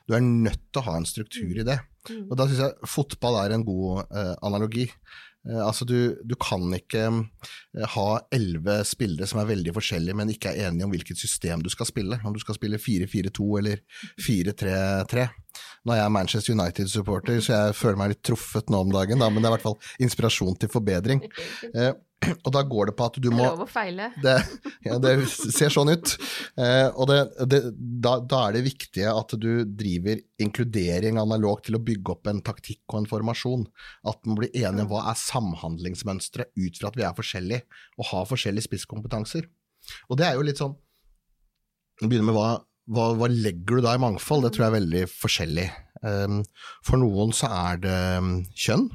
Du 0.08 0.14
er 0.16 0.22
nødt 0.24 0.62
til 0.72 0.80
å 0.80 0.86
ha 0.86 0.94
en 0.96 1.06
struktur 1.08 1.58
i 1.60 1.64
det. 1.66 1.76
Mm. 2.08 2.22
Og 2.30 2.38
da 2.40 2.46
syns 2.48 2.62
jeg 2.62 2.88
fotball 2.88 3.36
er 3.42 3.52
en 3.52 3.66
god 3.66 4.14
analogi. 4.40 4.86
Eh, 5.48 5.64
altså 5.64 5.86
du, 5.88 5.98
du, 6.24 6.34
kan 6.40 6.66
ikke 6.76 7.04
eh, 7.08 7.88
ha 7.94 8.08
elleve 8.34 8.80
spillere 8.88 9.28
som 9.28 9.40
er 9.42 9.50
veldig 9.50 9.74
forskjellige, 9.76 10.16
men 10.18 10.32
ikke 10.32 10.52
er 10.52 10.68
enige 10.68 10.88
om 10.88 10.94
hvilket 10.94 11.20
system 11.20 11.64
du 11.64 11.70
skal 11.72 11.88
spille. 11.88 12.20
Om 12.24 12.36
du 12.36 12.40
skal 12.42 12.58
spille 12.58 12.80
4-4-2 12.82 13.48
eller 13.62 13.84
4-3-3. 14.20 15.28
Nå 15.86 15.94
er 15.94 16.02
jeg 16.02 16.14
Manchester 16.14 16.56
United-supporter, 16.56 17.38
så 17.44 17.54
jeg 17.54 17.78
føler 17.78 18.00
meg 18.00 18.12
litt 18.12 18.24
truffet 18.26 18.68
nå 18.72 18.82
om 18.84 18.92
dagen, 18.92 19.22
da, 19.22 19.30
men 19.30 19.40
det 19.40 19.48
er 19.48 19.54
i 19.54 19.56
hvert 19.56 19.68
fall 19.70 20.04
inspirasjon 20.04 20.58
til 20.60 20.72
forbedring. 20.72 21.24
Eh, 21.72 21.94
og 22.26 22.50
da 22.54 22.62
går 22.66 22.90
det 22.90 22.94
på 22.98 23.06
at 23.06 23.18
du 23.22 23.28
må 23.30 23.38
Det 23.38 23.46
er 23.46 23.52
lov 23.54 23.62
å 23.62 23.68
feile. 23.70 24.08
Det, 24.22 24.34
ja, 24.88 24.96
det 25.02 25.12
ser 25.30 25.70
sånn 25.72 25.92
ut. 25.92 26.14
Eh, 26.58 26.88
og 26.90 27.06
det, 27.10 27.18
det, 27.50 27.60
da, 27.76 28.16
da, 28.18 28.40
er 28.48 28.56
det 28.56 28.64
viktig 28.66 29.04
at 29.10 29.34
du 29.38 29.62
driver 29.64 30.20
inkludering 30.42 31.20
analogt 31.22 31.68
til 31.68 31.78
å 31.78 31.82
bygge 31.84 32.16
opp 32.16 32.30
en 32.30 32.42
taktikk 32.44 32.82
og 32.90 33.02
en 33.02 33.10
formasjon. 33.10 33.64
At 34.10 34.20
man 34.26 34.40
blir 34.40 34.50
enige 34.50 34.88
om 34.88 34.92
hva 34.92 35.06
er 35.12 35.20
samhandlingsmønsteret 35.20 36.50
ut 36.58 36.82
fra 36.82 36.90
at 36.90 36.98
vi 36.98 37.06
er 37.06 37.16
forskjellige 37.18 37.84
og 38.00 38.10
har 38.10 38.28
forskjellige 38.32 38.66
spisskompetanser. 38.66 39.46
Og 40.10 40.18
det 40.18 40.26
er 40.28 40.36
jo 40.36 40.44
litt 40.44 40.60
sånn 40.60 40.74
Vi 42.02 42.10
Begynner 42.10 42.28
med 42.28 42.36
hva, 42.36 42.50
hva, 42.88 43.10
hva 43.18 43.28
legger 43.30 43.78
du 43.78 43.84
da 43.84 43.94
i 43.96 44.00
mangfold? 44.02 44.46
Det 44.46 44.54
tror 44.54 44.66
jeg 44.66 44.72
er 44.72 44.78
veldig 44.78 45.04
forskjellig. 45.12 45.68
Um, 46.02 46.40
for 46.86 47.00
noen 47.00 47.34
så 47.36 47.50
er 47.52 47.84
det 47.84 48.00
um, 48.22 48.32
kjønn. 48.56 48.88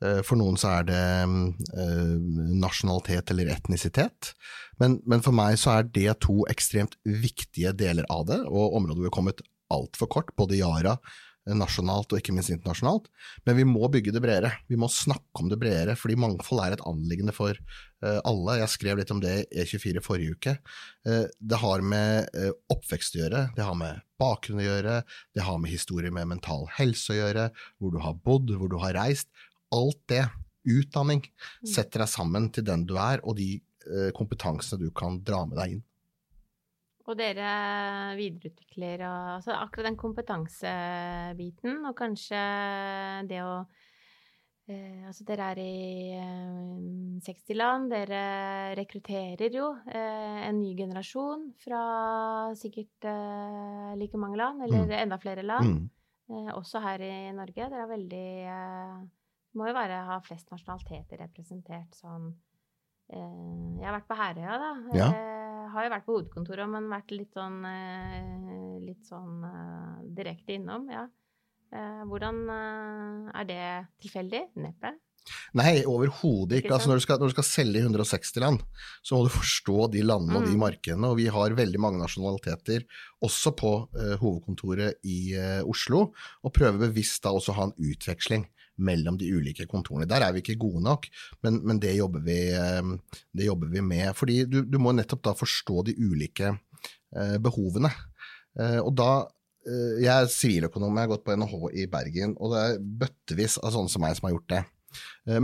Eh, 0.00 0.20
for 0.24 0.40
noen 0.40 0.56
så 0.60 0.70
er 0.78 0.86
det 0.88 1.04
uh, 1.28 2.14
nasjonalitet 2.60 3.32
eller 3.34 3.52
etnisitet. 3.52 4.32
Men, 4.80 4.98
men, 5.04 5.20
for 5.24 5.36
meg 5.36 5.58
så 5.60 5.74
er 5.76 5.90
det 5.92 6.20
to 6.24 6.40
ekstremt 6.52 6.96
viktige 7.04 7.74
deler 7.76 8.08
av 8.12 8.24
det, 8.30 8.40
og 8.48 8.78
områder 8.78 8.96
hvor 8.96 9.04
vi 9.04 9.10
har 9.10 9.18
kommet 9.18 9.42
altfor 9.70 10.08
kort. 10.10 10.32
Både 10.40 10.56
Yara, 10.58 10.96
nasjonalt 11.48 12.12
og 12.12 12.20
ikke 12.20 12.34
minst 12.36 12.52
internasjonalt. 12.52 13.06
Men 13.46 13.56
vi 13.56 13.64
må 13.68 13.88
bygge 13.92 14.12
det 14.14 14.20
bredere. 14.22 14.50
Vi 14.68 14.76
må 14.78 14.90
snakke 14.92 15.42
om 15.42 15.48
det 15.50 15.58
bredere, 15.60 15.96
fordi 15.98 16.18
mangfold 16.20 16.60
er 16.64 16.76
et 16.76 16.84
anliggende 16.86 17.34
for 17.36 17.56
alle. 18.00 18.58
Jeg 18.60 18.72
skrev 18.74 19.00
litt 19.00 19.12
om 19.14 19.22
det 19.22 19.32
i 19.42 19.64
E24 19.64 20.02
forrige 20.04 20.36
uke. 20.36 20.54
Det 21.04 21.60
har 21.62 21.84
med 21.84 22.28
oppvekst 22.72 23.16
å 23.16 23.22
gjøre, 23.22 23.42
det 23.56 23.66
har 23.66 23.78
med 23.80 24.04
bakgrunn 24.20 24.60
å 24.60 24.68
gjøre, 24.68 25.00
det 25.36 25.46
har 25.48 25.58
med 25.62 25.72
historie 25.72 26.12
med 26.12 26.28
mental 26.30 26.68
helse 26.76 27.14
å 27.14 27.18
gjøre, 27.18 27.48
hvor 27.80 27.96
du 27.96 28.00
har 28.04 28.20
bodd, 28.20 28.52
hvor 28.60 28.70
du 28.72 28.78
har 28.84 28.96
reist. 29.00 29.32
Alt 29.74 30.00
det, 30.12 30.26
utdanning, 30.68 31.24
mm. 31.24 31.72
setter 31.72 32.04
deg 32.04 32.12
sammen 32.12 32.50
til 32.52 32.68
den 32.68 32.84
du 32.88 32.98
er, 33.00 33.24
og 33.24 33.40
de 33.40 33.56
kompetansene 34.14 34.84
du 34.84 34.90
kan 34.94 35.16
dra 35.24 35.46
med 35.48 35.56
deg 35.56 35.78
inn. 35.78 35.86
Og 37.08 37.16
dere 37.18 38.14
videreutvikler 38.18 39.04
altså 39.06 39.54
akkurat 39.56 39.88
den 39.88 40.00
kompetansebiten, 40.00 41.80
og 41.88 41.94
kanskje 41.98 42.40
det 43.30 43.40
å 43.44 43.54
eh, 44.70 45.06
Altså, 45.08 45.24
dere 45.26 45.48
er 45.50 45.60
i 45.62 46.12
eh, 46.14 47.22
60 47.24 47.56
land. 47.56 47.88
Dere 47.90 48.20
rekrutterer 48.78 49.56
jo 49.56 49.72
eh, 49.88 50.44
en 50.46 50.60
ny 50.60 50.74
generasjon 50.78 51.48
fra 51.64 51.80
sikkert 52.58 53.08
eh, 53.08 53.96
like 53.98 54.20
mange 54.20 54.38
land, 54.38 54.62
eller 54.68 54.86
mm. 54.86 54.94
enda 55.00 55.18
flere 55.18 55.42
land. 55.46 55.72
Mm. 55.72 55.88
Eh, 56.30 56.52
også 56.54 56.84
her 56.84 57.02
i 57.02 57.32
Norge. 57.34 57.64
Dere 57.64 57.88
er 57.88 57.90
veldig 57.96 58.28
eh, 58.44 58.94
Må 59.58 59.66
jo 59.66 59.74
være, 59.74 60.04
ha 60.06 60.20
flest 60.22 60.52
nasjonaliteter 60.52 61.24
representert 61.24 61.96
sånn 61.98 62.30
Jeg 63.10 63.82
har 63.82 63.96
vært 63.96 64.06
på 64.06 64.20
Herøya, 64.20 64.60
da. 64.62 64.72
Ja 64.94 65.10
har 65.74 65.86
jo 65.86 65.92
vært 65.92 66.06
på 66.06 66.16
hovedkontoret, 66.16 66.70
men 66.70 66.90
vært 66.90 67.12
litt 67.14 67.36
sånn, 67.36 67.60
eh, 67.68 68.80
litt 68.84 69.06
sånn 69.08 69.44
uh, 69.44 70.00
direkte 70.16 70.56
innom, 70.58 70.88
ja. 70.92 71.06
Uh, 71.70 72.02
hvordan 72.10 72.40
uh, 72.50 73.30
Er 73.38 73.46
det 73.46 73.64
tilfeldig? 74.02 74.40
Neppe? 74.58 74.96
Nei, 75.54 75.84
overhodet 75.86 76.58
ikke. 76.58 76.72
altså, 76.74 76.90
når, 76.90 76.98
du 76.98 77.04
skal, 77.04 77.18
når, 77.20 77.30
du 77.30 77.34
skal, 77.36 77.46
selge 77.46 77.78
i 77.78 77.84
160 77.84 78.42
land, 78.42 78.64
så 79.06 79.14
må 79.14 79.26
du 79.26 79.34
forstå 79.34 79.90
de 79.94 80.02
landene 80.02 80.40
og 80.40 80.48
de 80.48 80.56
mm. 80.56 80.62
markedene. 80.64 81.10
Og 81.12 81.20
vi 81.20 81.28
har 81.30 81.54
veldig 81.58 81.82
mange 81.82 82.00
nasjonaliteter 82.00 82.86
også 83.22 83.52
på 83.60 83.74
hovedkontoret 84.22 85.04
i 85.06 85.36
Oslo, 85.68 86.08
og 86.40 86.54
prøver 86.56 86.88
bevisst 86.88 87.20
da 87.22 87.34
også 87.36 87.52
å 87.52 87.58
ha 87.60 87.68
en 87.68 87.76
utveksling 87.92 88.48
mellom 88.84 89.18
de 89.20 89.28
ulike 89.30 89.66
kontorene. 89.70 90.08
Der 90.08 90.24
er 90.24 90.34
vi 90.34 90.42
ikke 90.44 90.58
gode 90.60 90.82
nok, 90.84 91.08
men, 91.44 91.60
men 91.66 91.80
det, 91.82 91.94
jobber 91.98 92.24
vi, 92.26 92.38
eh, 92.56 92.80
det, 93.36 93.48
jobber 93.48 93.70
vi, 93.72 93.84
med. 93.84 94.12
Fordi 94.18 94.42
du, 94.50 94.62
du, 94.66 94.78
må 94.82 94.94
nettopp 94.96 95.24
da 95.28 95.36
forstå 95.36 95.86
de 95.90 95.96
ulike 96.00 96.54
eh, 96.54 97.36
behovene. 97.42 97.92
Eh, 98.58 98.80
og 98.80 98.94
da 98.98 99.12
Jeg 99.60 100.08
er 100.08 100.26
siviløkonom, 100.32 100.96
jeg 100.96 101.04
har 101.04 101.10
gått 101.10 101.24
på 101.26 101.34
NHH 101.36 101.56
i 101.76 101.82
Bergen, 101.92 102.30
og 102.40 102.54
det 102.54 102.60
er 102.64 102.78
bøttevis 103.02 103.58
av 103.60 103.74
sånne 103.74 103.92
som 103.92 104.00
meg 104.00 104.14
som 104.16 104.26
har 104.26 104.32
gjort 104.32 104.52
det. 104.54 104.60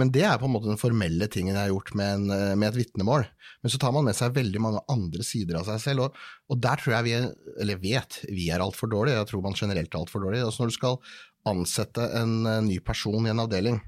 Men 0.00 0.08
det 0.10 0.22
er 0.24 0.38
på 0.40 0.48
en 0.48 0.54
måte 0.54 0.70
den 0.70 0.80
formelle 0.80 1.28
tingen 1.30 1.52
jeg 1.52 1.60
har 1.60 1.68
gjort 1.68 1.92
med, 2.00 2.14
en, 2.32 2.56
med 2.56 2.70
et 2.70 2.78
vitnemål. 2.80 3.26
Men 3.60 3.72
så 3.74 3.78
tar 3.82 3.92
man 3.92 4.06
med 4.08 4.16
seg 4.16 4.34
veldig 4.34 4.60
mange 4.64 4.80
andre 4.92 5.24
sider 5.26 5.60
av 5.60 5.68
seg 5.68 5.80
selv, 5.84 6.06
og, 6.06 6.18
og 6.48 6.60
der 6.64 6.80
tror 6.80 6.96
jeg 6.96 7.06
vi 7.06 7.14
er, 7.18 7.28
eller 7.62 7.80
vet, 7.82 8.18
vi 8.32 8.48
er 8.54 8.64
altfor 8.64 8.90
dårlige. 8.92 9.20
Jeg 9.20 9.30
tror 9.30 9.44
man 9.44 9.58
generelt 9.60 9.92
er 9.92 10.00
altfor 10.00 10.24
dårlig. 10.24 10.42
Altså 10.46 10.64
når 10.64 10.72
du 10.72 10.76
skal 10.76 10.98
ansette 11.46 12.02
en 12.18 12.42
ny 12.66 12.80
person 12.84 13.26
i 13.26 13.32
en 13.32 13.44
avdeling, 13.44 13.80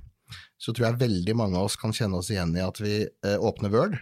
så 0.58 0.74
tror 0.74 0.88
jeg 0.88 1.02
veldig 1.02 1.34
mange 1.38 1.58
av 1.58 1.68
oss 1.68 1.78
kan 1.78 1.94
kjenne 1.94 2.18
oss 2.20 2.30
igjen 2.32 2.54
i 2.56 2.64
at 2.64 2.80
vi 2.82 2.94
eh, 3.06 3.36
åpner 3.38 3.72
Word, 3.72 3.98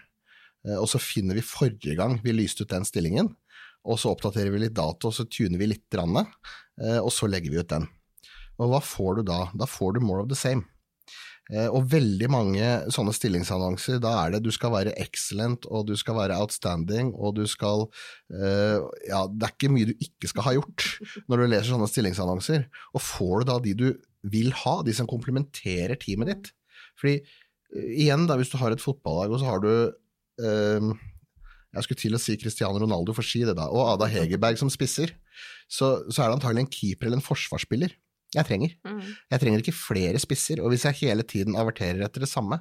eh, 0.67 0.77
og 0.77 0.89
så 0.91 1.01
finner 1.03 1.39
vi 1.39 1.45
forrige 1.45 1.97
gang 1.99 2.19
vi 2.25 2.35
lyste 2.35 2.65
ut 2.65 2.73
den 2.73 2.87
stillingen, 2.89 3.33
og 3.87 4.01
så 4.03 4.13
oppdaterer 4.15 4.51
vi 4.55 4.65
litt 4.65 4.77
dato, 4.77 5.11
og 5.11 5.15
så 5.15 5.29
tuner 5.31 5.61
vi 5.61 5.71
litt, 5.71 5.87
eh, 5.95 6.99
og 6.99 7.13
så 7.15 7.29
legger 7.31 7.53
vi 7.53 7.61
ut 7.63 7.71
den. 7.71 7.87
Og 8.57 8.73
hva 8.73 8.81
får 8.83 9.19
du 9.21 9.27
da? 9.29 9.41
Da 9.55 9.69
får 9.69 9.97
du 9.97 10.01
more 10.01 10.25
of 10.25 10.31
the 10.33 10.39
same. 10.39 10.65
Eh, 11.47 11.69
og 11.71 11.87
veldig 11.93 12.27
mange 12.33 12.69
sånne 12.91 13.13
stillingsannonser, 13.15 14.01
da 14.03 14.17
er 14.25 14.35
det 14.35 14.41
du 14.43 14.51
skal 14.55 14.73
være 14.75 14.95
excellent, 14.99 15.69
og 15.71 15.87
du 15.87 15.95
skal 15.99 16.19
være 16.19 16.39
outstanding, 16.43 17.13
og 17.15 17.37
du 17.39 17.45
skal 17.47 17.87
uh, 17.87 18.79
Ja, 19.07 19.23
det 19.31 19.47
er 19.47 19.53
ikke 19.53 19.71
mye 19.71 19.93
du 19.93 19.95
ikke 19.95 20.31
skal 20.33 20.47
ha 20.49 20.57
gjort 20.57 20.87
når 21.31 21.43
du 21.43 21.47
leser 21.53 21.71
sånne 21.71 21.91
stillingsannonser. 21.91 22.67
Og 22.99 23.05
får 23.05 23.45
du 23.45 23.51
da 23.53 23.59
de 23.63 23.75
du 23.79 23.89
vil 24.27 24.51
ha, 24.65 24.81
de 24.83 24.95
som 24.97 25.07
komplementerer 25.07 25.95
teamet 26.03 26.33
ditt? 26.33 26.51
Fordi 26.99 27.21
uh, 27.23 27.93
igjen, 27.95 28.27
da, 28.27 28.39
hvis 28.41 28.51
du 28.51 28.59
har 28.59 28.75
et 28.75 28.83
fotballag, 28.83 29.31
og 29.31 29.43
så 29.43 29.53
har 29.53 29.63
du 29.63 29.71
uh, 30.43 30.91
jeg 31.77 31.85
skulle 31.85 32.01
til 32.01 32.17
å 32.17 32.23
si 32.23 32.35
Cristiano 32.41 32.81
Ronaldo, 32.83 33.15
for 33.15 33.23
å 33.23 33.29
si 33.29 33.45
det 33.47 33.55
da, 33.55 33.69
og 33.71 33.93
Ada 33.93 34.09
Hegerberg 34.11 34.59
som 34.59 34.73
spisser, 34.73 35.15
så, 35.69 36.01
så 36.09 36.25
er 36.25 36.31
det 36.31 36.41
antagelig 36.41 36.65
en 36.65 36.73
keeper 36.73 37.07
eller 37.07 37.21
en 37.21 37.27
forsvarsspiller 37.27 37.95
jeg 38.37 38.49
trenger. 38.49 38.77
Mm. 38.87 39.01
Jeg 39.33 39.43
trenger 39.43 39.63
ikke 39.63 39.77
flere 39.77 40.21
spisser, 40.23 40.63
og 40.63 40.73
hvis 40.73 40.87
jeg 40.89 41.01
hele 41.03 41.25
tiden 41.27 41.57
averterer 41.59 42.05
etter 42.07 42.25
det 42.25 42.31
samme, 42.31 42.61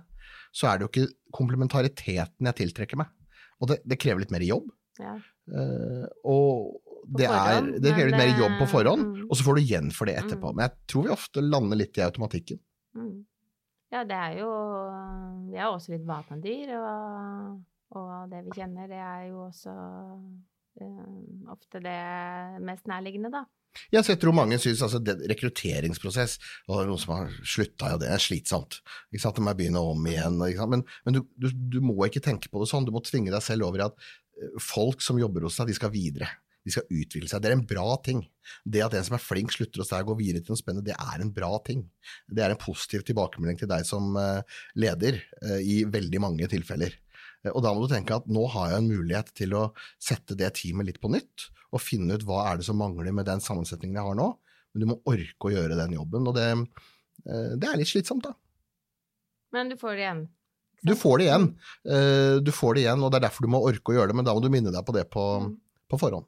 så 0.55 0.69
er 0.69 0.79
det 0.79 0.85
jo 0.85 0.91
ikke 0.93 1.35
komplementariteten 1.35 2.49
jeg 2.49 2.59
tiltrekker 2.61 2.99
meg. 3.01 3.11
Og 3.61 3.71
det, 3.71 3.81
det 3.87 3.99
krever 4.01 4.23
litt 4.23 4.33
mer 4.35 4.43
jobb. 4.45 4.71
Ja. 4.99 5.17
Uh, 5.51 6.05
og 6.25 6.81
det, 7.05 7.27
er, 7.27 7.67
det, 7.77 7.93
krever 7.93 8.11
litt 8.11 8.21
mer 8.21 8.39
jobb 8.39 8.57
på 8.61 8.69
forhånd, 8.71 9.05
mm. 9.05 9.27
og 9.27 9.37
så 9.37 9.45
får 9.45 9.57
du 9.57 9.63
igjen 9.63 9.91
for 9.95 10.09
det 10.09 10.17
etterpå. 10.21 10.51
Mm. 10.51 10.57
Men 10.57 10.67
jeg 10.67 10.91
tror 10.91 11.05
vi 11.05 11.15
ofte 11.15 11.43
lander 11.45 11.79
litt 11.79 11.99
i 11.99 12.05
automatikken. 12.05 12.61
Mm. 12.95 13.15
Ja, 13.93 14.01
det 14.07 14.15
er 14.17 14.39
jo 14.41 14.49
Vi 15.51 15.59
er 15.59 15.69
også 15.69 15.93
litt 15.93 16.07
vanedyr, 16.07 16.73
og, 16.79 17.59
og, 17.95 18.09
det 18.31 18.41
vi 18.47 18.55
kjenner, 18.57 18.89
det 18.91 18.99
er 18.99 19.27
jo 19.29 19.45
også 19.45 19.75
um, 19.75 21.45
ofte 21.53 21.83
det 21.83 21.99
mest 22.65 22.89
nærliggende, 22.91 23.31
da. 23.35 23.45
Jeg 23.93 24.19
tror 24.21 24.35
mange 24.35 24.59
syns 24.61 24.83
altså, 24.85 25.01
rekrutteringsprosess 25.31 26.37
og 26.69 26.85
noen 26.89 27.01
som 27.01 27.15
har 27.15 27.33
slutta, 27.43 27.91
ja, 27.93 27.99
det 28.01 28.11
er 28.11 28.23
slitsomt. 28.23 28.79
Ikke 29.11 29.23
sant? 29.25 29.39
De 29.39 29.45
må 29.45 29.55
begynne 29.57 29.83
om 29.83 30.07
igjen. 30.09 30.39
Men, 30.39 30.85
men 31.05 31.17
du, 31.17 31.23
du, 31.39 31.49
du, 31.51 31.81
må 31.83 31.97
ikke 32.07 32.23
tenke 32.23 32.51
på 32.51 32.61
det 32.61 32.69
sånn. 32.71 32.87
Du 32.87 32.93
må 32.95 33.03
tvinge 33.05 33.33
deg 33.33 33.43
selv 33.45 33.67
over 33.67 33.83
i 33.83 33.87
at 33.87 34.09
eh, 34.39 34.57
folk 34.63 35.03
som 35.05 35.19
jobber 35.21 35.47
hos 35.47 35.59
deg, 35.61 35.71
de 35.71 35.77
skal 35.77 35.93
videre. 35.93 36.31
De 36.65 36.73
skal 36.73 36.87
utvikle 36.89 37.29
seg. 37.29 37.43
Det 37.43 37.51
er 37.51 37.57
en 37.59 37.67
bra 37.69 37.93
ting. 38.05 38.23
Det 38.65 38.81
at 38.81 38.95
en 38.97 39.05
som 39.05 39.17
er 39.17 39.21
flink 39.21 39.53
slutter 39.53 39.83
hos 39.83 39.91
deg 39.91 40.05
og 40.05 40.13
går 40.13 40.21
videre 40.23 40.45
til 40.45 40.55
noe 40.55 40.61
spennende, 40.61 40.87
det 40.87 40.97
er 40.97 41.21
en 41.21 41.33
bra 41.33 41.51
ting. 41.65 41.85
Det 42.25 42.41
er 42.41 42.53
en 42.53 42.61
positiv 42.61 43.05
tilbakemelding 43.05 43.59
til 43.61 43.69
deg 43.69 43.85
som 43.87 44.15
eh, 44.17 44.61
leder 44.81 45.19
eh, 45.43 45.59
i 45.61 45.81
veldig 45.85 46.23
mange 46.23 46.49
tilfeller. 46.49 46.97
Og 47.53 47.61
da 47.65 47.73
må 47.73 47.83
du 47.83 47.91
tenke 47.91 48.17
at 48.17 48.29
nå 48.31 48.45
har 48.53 48.71
jeg 48.71 48.81
en 48.81 48.89
mulighet 48.89 49.31
til 49.37 49.55
å 49.57 49.67
sette 50.01 50.37
det 50.39 50.53
teamet 50.57 50.89
litt 50.89 51.01
på 51.03 51.11
nytt 51.13 51.49
og 51.75 51.83
finne 51.83 52.15
ut 52.15 52.23
hva 52.25 52.45
er 52.49 52.59
det 52.59 52.67
som 52.67 52.79
mangler 52.79 53.13
med 53.15 53.27
den 53.27 53.43
sammensetningen 53.43 53.99
jeg 53.99 54.07
har 54.07 54.17
nå. 54.17 54.29
Men 54.73 54.83
du 54.83 54.89
må 54.91 54.99
orke 55.11 55.49
å 55.49 55.53
gjøre 55.53 55.77
den 55.79 55.95
jobben, 55.95 56.27
og 56.27 56.35
det, 56.37 56.47
eh, 57.27 57.51
det 57.59 57.69
er 57.69 57.79
litt 57.79 57.91
slitsomt, 57.91 58.27
da. 58.27 58.33
Men 59.55 59.71
du 59.71 59.77
får 59.79 59.95
det 59.95 60.03
igjen? 60.03 60.23
Du 60.85 60.93
får 60.99 61.17
det 61.17 61.27
igjen. 61.27 61.45
Eh, 61.87 62.37
du 62.43 62.51
får 62.51 62.75
det 62.75 62.85
igjen, 62.85 63.03
og 63.03 63.11
det 63.11 63.19
er 63.19 63.27
derfor 63.27 63.47
du 63.47 63.53
må 63.55 63.63
orke 63.63 63.93
å 63.93 63.97
gjøre 63.97 64.11
det, 64.11 64.17
men 64.19 64.27
da 64.27 64.35
må 64.35 64.43
du 64.43 64.51
minne 64.53 64.73
deg 64.75 64.87
på 64.87 64.95
det 64.95 65.05
på, 65.11 65.23
mm. 65.45 65.53
på 65.91 65.99
forhånd. 66.01 66.27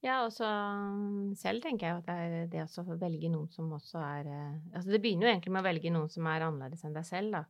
Ja, 0.00 0.22
og 0.24 0.32
så 0.32 0.48
mm, 0.48 1.36
selv 1.36 1.62
tenker 1.64 1.86
jeg 1.86 2.00
at 2.00 2.06
det 2.08 2.14
er 2.16 2.46
det 2.48 2.64
å 2.64 2.96
velge 2.96 3.28
noen 3.28 3.50
som 3.52 3.68
også 3.76 4.00
er 4.00 4.30
eh, 4.32 4.54
Altså 4.72 4.94
det 4.94 5.00
begynner 5.04 5.28
jo 5.28 5.32
egentlig 5.34 5.52
med 5.52 5.60
å 5.60 5.68
velge 5.68 5.92
noen 5.92 6.12
som 6.12 6.28
er 6.30 6.46
annerledes 6.46 6.86
enn 6.88 6.96
deg 6.96 7.06
selv, 7.06 7.34
da. 7.36 7.42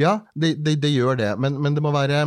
Ja, 0.00 0.20
det, 0.34 0.56
det, 0.64 0.78
det 0.82 0.90
gjør 0.94 1.18
det, 1.20 1.30
men, 1.40 1.58
men, 1.62 1.76
det 1.76 1.84
må 1.84 1.92
være 1.94 2.24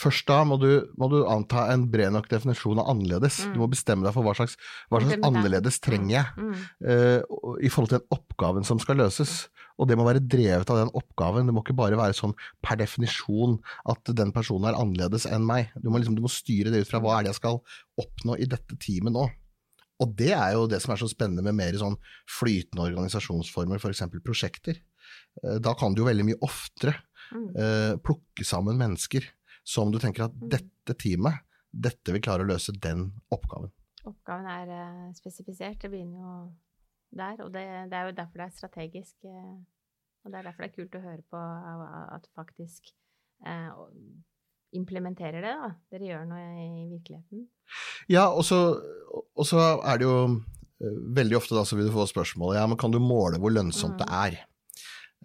Først 0.00 0.24
da 0.30 0.38
må 0.48 0.56
du, 0.56 0.68
må 0.96 1.10
du, 1.12 1.18
anta 1.28 1.66
en 1.74 1.82
bred 1.92 2.14
nok 2.14 2.28
definisjon 2.30 2.78
av 2.80 2.86
annerledes. 2.88 3.42
Mm. 3.44 3.50
Du 3.52 3.58
må 3.60 3.66
bestemme 3.68 4.06
deg 4.06 4.14
for 4.14 4.24
hva 4.24 4.32
slags, 4.38 4.54
hva 4.88 5.00
slags 5.02 5.26
annerledes 5.26 5.76
trenger 5.84 6.14
jeg 6.14 6.30
mm. 6.38 6.62
uh, 6.86 7.58
i 7.60 7.68
forhold 7.68 7.90
til 7.90 7.98
den 7.98 8.14
oppgaven 8.16 8.64
som 8.64 8.80
skal 8.80 8.96
løses. 9.02 9.50
Og 9.76 9.90
det 9.90 9.98
må 9.98 10.06
være 10.06 10.22
drevet 10.24 10.72
av 10.72 10.78
den 10.78 10.94
oppgaven. 10.96 11.50
Det 11.50 11.56
må 11.56 11.64
ikke 11.64 11.76
bare 11.76 11.98
være 12.00 12.16
sånn 12.16 12.32
per 12.64 12.80
definisjon 12.80 13.58
at 13.92 14.14
den 14.16 14.32
personen 14.36 14.70
er 14.70 14.78
annerledes 14.78 15.26
enn 15.28 15.44
meg. 15.48 15.74
Du 15.76 15.90
må, 15.90 16.00
liksom, 16.00 16.16
du 16.16 16.24
må 16.24 16.32
styre 16.32 16.72
det 16.72 16.84
ut 16.84 16.90
fra 16.90 17.02
hva 17.02 17.18
er 17.18 17.26
det 17.26 17.34
jeg 17.34 17.42
skal 17.42 17.60
oppnå 18.00 18.38
i 18.40 18.48
dette 18.48 18.80
teamet 18.80 19.16
nå. 19.18 19.26
Og 20.00 20.12
det 20.16 20.32
er 20.32 20.54
jo 20.56 20.68
det 20.70 20.80
som 20.80 20.94
er 20.94 21.00
så 21.00 21.08
spennende 21.12 21.44
med 21.44 21.58
mer 21.58 21.76
sånn 21.76 21.98
flytende 22.38 22.86
organisasjonsformer, 22.88 23.80
f.eks. 23.80 24.06
prosjekter. 24.24 24.80
Eh, 25.44 25.58
da 25.62 25.74
kan 25.78 25.94
du 25.94 26.02
jo 26.02 26.08
veldig 26.08 26.26
mye 26.26 26.40
oftere 26.44 26.96
mm. 27.32 27.48
uh, 27.56 27.94
plukke 28.04 28.46
sammen 28.46 28.78
mennesker 28.80 29.26
som 29.66 29.92
du 29.92 30.00
tenker 30.02 30.26
at 30.26 30.36
mm. 30.36 30.48
dette 30.52 30.96
teamet, 30.98 31.44
dette 31.70 32.14
vil 32.14 32.24
klare 32.24 32.46
å 32.46 32.50
løse 32.50 32.74
den 32.76 33.08
oppgaven. 33.32 33.72
Oppgaven 34.08 34.48
er 34.50 34.72
uh, 34.72 35.10
spesifisert, 35.16 35.78
det 35.82 35.92
begynner 35.92 36.24
jo 36.24 36.34
der. 37.20 37.44
Og 37.44 37.52
det, 37.54 37.66
det, 37.92 37.98
er 37.98 38.10
jo 38.10 38.16
derfor 38.16 38.42
det 38.42 38.48
er 38.48 38.56
strategisk. 38.56 39.28
Og 40.20 40.32
det 40.32 40.40
er 40.40 40.48
derfor 40.48 40.64
det 40.64 40.70
er 40.70 40.76
kult 40.76 40.98
å 40.98 41.04
høre 41.04 41.24
på 41.32 41.38
at 41.40 42.26
du 42.26 42.30
faktisk 42.36 42.92
implementerer 44.76 45.42
det, 45.42 45.52
da. 45.56 45.70
Dere 45.90 46.10
gjør 46.10 46.26
noe 46.28 46.42
i 46.60 46.84
virkeligheten. 46.90 47.46
Ja, 48.12 48.28
og 48.28 48.44
så, 48.44 48.60
er 49.80 50.00
det 50.00 50.06
jo 50.06 50.18
veldig 51.16 51.38
ofte 51.40 51.56
da 51.56 51.64
så 51.66 51.78
vil 51.78 51.88
du 51.88 51.94
få 51.94 52.06
spørsmålet 52.08 52.60
ja, 52.60 52.68
men 52.68 52.78
kan 52.80 52.92
du 52.92 53.00
måle 53.02 53.40
hvor 53.40 53.52
lønnsomt 53.52 53.98
mm. 53.98 54.00
det 54.00 54.08
er? 54.20 54.38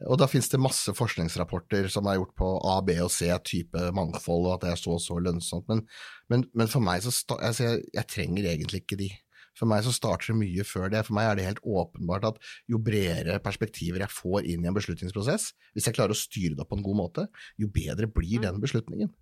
Og 0.03 0.17
da 0.19 0.27
finnes 0.27 0.49
det 0.51 0.59
masse 0.59 0.91
forskningsrapporter 0.91 1.87
som 1.91 2.07
er 2.11 2.17
gjort 2.17 2.33
på 2.35 2.47
A, 2.67 2.79
B 2.83 2.97
og 2.99 3.11
C 3.15 3.29
type 3.47 3.91
mangfold, 3.95 4.49
og 4.49 4.55
at 4.57 4.65
det 4.65 4.71
er 4.73 4.81
så 4.81 4.95
og 4.97 5.03
så 5.03 5.19
lønnsomt. 5.23 5.69
Men, 5.71 5.85
men, 6.31 6.43
men 6.51 6.71
for 6.71 6.83
meg 6.83 7.05
så 7.05 7.13
altså 7.37 7.69
jeg, 7.69 7.85
jeg, 7.95 8.09
trenger 8.11 8.49
egentlig 8.51 8.83
ikke 8.83 8.99
de. 8.99 9.07
For 9.55 9.71
meg 9.71 9.85
så 9.85 9.93
starter 9.95 10.33
det 10.33 10.41
mye 10.41 10.65
før 10.67 10.91
det. 10.91 11.05
For 11.07 11.15
meg 11.15 11.29
er 11.29 11.39
det 11.39 11.45
helt 11.47 11.63
åpenbart 11.63 12.27
at 12.27 12.41
jo 12.71 12.81
bredere 12.83 13.39
perspektiver 13.43 14.03
jeg 14.03 14.11
får 14.11 14.49
inn 14.51 14.65
i 14.65 14.71
en 14.71 14.75
beslutningsprosess, 14.75 15.53
hvis 15.71 15.87
jeg 15.87 15.95
klarer 15.95 16.11
å 16.11 16.19
styre 16.19 16.59
det 16.59 16.67
på 16.67 16.75
en 16.75 16.83
god 16.83 16.99
måte, 16.99 17.27
jo 17.61 17.71
bedre 17.71 18.11
blir 18.11 18.43
den 18.43 18.59
beslutningen. 18.63 19.13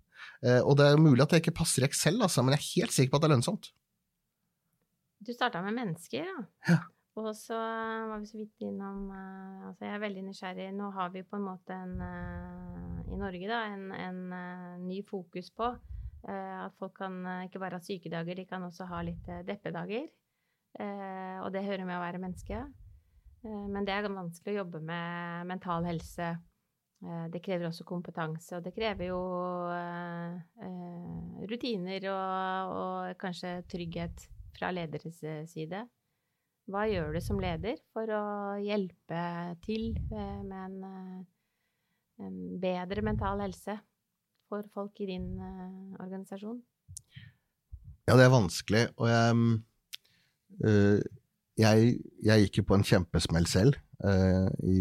Eh, 0.42 0.58
og 0.58 0.74
det 0.80 0.90
er 0.90 0.98
mulig 0.98 1.22
at 1.22 1.30
det 1.30 1.44
ikke 1.44 1.54
passer 1.62 1.86
i 1.86 1.88
Excel, 1.88 2.18
altså, 2.18 2.42
men 2.42 2.56
jeg 2.56 2.64
er 2.64 2.82
helt 2.82 2.96
sikker 2.96 3.14
på 3.14 3.20
at 3.20 3.24
det 3.24 3.30
er 3.30 3.36
lønnsomt. 3.36 3.70
Du 5.24 5.30
starta 5.32 5.62
med 5.62 5.78
mennesker, 5.78 6.26
ja. 6.26 6.42
Ja. 6.66 6.82
Og 7.14 7.30
så 7.38 7.54
var 7.54 8.18
vi 8.18 8.26
så 8.26 8.38
vidt 8.40 8.62
innom 8.66 9.06
uh, 9.12 9.68
Altså, 9.68 9.86
jeg 9.86 9.94
er 9.94 10.02
veldig 10.02 10.22
nysgjerrig. 10.26 10.68
Nå 10.74 10.90
har 10.96 11.12
vi 11.14 11.22
på 11.22 11.38
en 11.38 11.46
måte 11.46 11.76
en 11.76 11.94
uh, 12.02 13.12
I 13.14 13.18
Norge, 13.20 13.48
da, 13.50 13.60
en, 13.70 13.90
en 13.94 14.86
ny 14.88 15.02
fokus 15.06 15.52
på 15.54 15.74
at 16.24 16.72
folk 16.80 16.94
kan 16.96 17.18
ikke 17.44 17.60
bare 17.60 17.76
ha 17.76 17.84
sykedager, 17.84 18.38
de 18.38 18.46
kan 18.48 18.62
også 18.64 18.86
ha 18.88 19.02
litt 19.04 19.26
deppedager. 19.44 20.06
og 20.80 21.50
det 21.52 21.66
hører 21.66 21.84
med 21.84 21.98
å 21.98 22.00
være 22.00 22.20
menneske. 22.22 22.62
men 23.44 23.84
det 23.84 23.92
er 23.92 24.08
vanskelig 24.08 24.54
å 24.54 24.56
jobbe 24.62 24.80
med 24.80 25.44
mental 25.52 25.84
helse. 25.84 26.30
det 27.28 27.42
krever 27.44 27.68
også 27.68 27.84
kompetanse, 27.84 28.56
og 28.56 28.64
det 28.64 28.72
krever 28.72 29.10
jo 29.10 29.20
rutiner 31.52 32.08
og, 32.14 32.72
og 32.80 33.20
kanskje 33.20 33.58
trygghet 33.68 34.24
fra 34.56 34.72
lederes 34.72 35.20
side. 35.52 35.84
Hva 36.64 36.86
gjør 36.88 37.12
du 37.12 37.20
som 37.20 37.40
leder 37.42 37.76
for 37.92 38.08
å 38.08 38.24
hjelpe 38.64 39.22
til 39.66 39.90
eh, 40.08 40.38
med 40.44 40.60
en, 40.62 40.76
eh, 40.88 42.24
en 42.24 42.38
bedre 42.62 43.04
mental 43.04 43.42
helse 43.44 43.76
for 44.48 44.64
folk 44.72 45.00
i 45.00 45.08
din 45.08 45.26
uh, 45.40 45.96
organisasjon? 46.04 46.58
Ja, 48.06 48.14
det 48.16 48.26
er 48.26 48.32
vanskelig, 48.32 48.82
og 49.00 49.08
jeg, 49.08 49.44
uh, 50.62 51.00
jeg, 51.60 51.96
jeg 52.24 52.44
gikk 52.44 52.60
jo 52.60 52.68
på 52.70 52.78
en 52.78 52.86
kjempesmell 52.86 53.48
selv. 53.50 53.80
Eh, 54.04 54.48
i, 54.68 54.80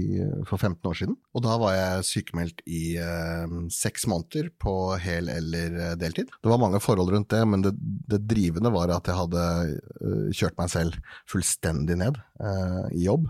for 0.50 0.58
15 0.58 0.90
år 0.90 0.98
siden. 0.98 1.16
Og 1.32 1.44
da 1.46 1.54
var 1.62 1.76
jeg 1.76 2.08
sykemeldt 2.08 2.64
i 2.68 2.98
eh, 3.00 3.54
seks 3.72 4.08
måneder 4.10 4.50
på 4.60 4.74
hel 5.00 5.30
eller 5.32 5.78
eh, 5.78 5.94
deltid. 6.02 6.32
Det 6.34 6.52
var 6.52 6.60
mange 6.60 6.82
forhold 6.84 7.14
rundt 7.14 7.30
det, 7.32 7.44
men 7.48 7.64
det, 7.64 7.72
det 8.12 8.24
drivende 8.28 8.74
var 8.74 8.92
at 8.92 9.08
jeg 9.08 9.20
hadde 9.20 9.46
eh, 9.70 10.26
kjørt 10.36 10.58
meg 10.60 10.74
selv 10.74 10.98
fullstendig 11.30 11.98
ned 12.02 12.18
uh, 12.42 12.90
i 12.92 13.06
jobb. 13.06 13.30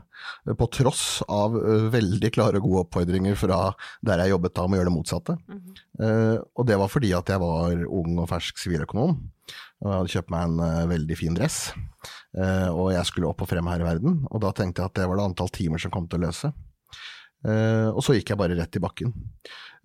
På 0.57 0.69
tross 0.71 1.21
av 1.27 1.55
veldig 1.93 2.31
klare 2.33 2.61
og 2.61 2.67
gode 2.69 2.85
oppfordringer 2.85 3.37
fra 3.37 3.59
der 4.05 4.23
jeg 4.23 4.33
jobbet 4.33 4.55
da 4.55 4.65
om 4.65 4.73
å 4.73 4.79
gjøre 4.79 4.89
det 4.89 4.95
motsatte. 4.95 5.37
Mm 5.45 5.59
-hmm. 5.59 6.43
og 6.55 6.67
det 6.67 6.77
var 6.79 6.87
fordi 6.87 7.13
at 7.13 7.29
jeg 7.29 7.39
var 7.39 7.85
ung 7.85 8.19
og 8.19 8.29
fersk 8.29 8.57
siviløkonom. 8.57 9.17
Og 9.83 9.87
jeg 9.91 9.97
hadde 9.97 10.13
kjøpt 10.15 10.31
meg 10.31 10.43
en 10.43 10.89
veldig 10.89 11.17
fin 11.17 11.35
dress. 11.35 11.73
Uh, 12.33 12.69
og 12.73 12.87
jeg 12.95 13.05
skulle 13.05 13.29
opp 13.29 13.43
og 13.45 13.49
frem 13.49 13.67
her 13.69 13.83
i 13.83 13.85
verden, 13.85 14.23
og 14.25 14.41
da 14.41 14.49
tenkte 14.57 14.81
jeg 14.81 14.89
at 14.89 14.95
det 14.97 15.05
var 15.09 15.19
det 15.19 15.25
antall 15.27 15.51
timer 15.53 15.81
som 15.81 15.93
kom 15.93 16.07
til 16.09 16.21
å 16.21 16.25
løse. 16.25 16.49
Uh, 17.43 17.91
og 17.91 18.01
så 18.05 18.15
gikk 18.17 18.31
jeg 18.31 18.39
bare 18.39 18.57
rett 18.57 18.79
i 18.79 18.81
bakken. 18.81 19.11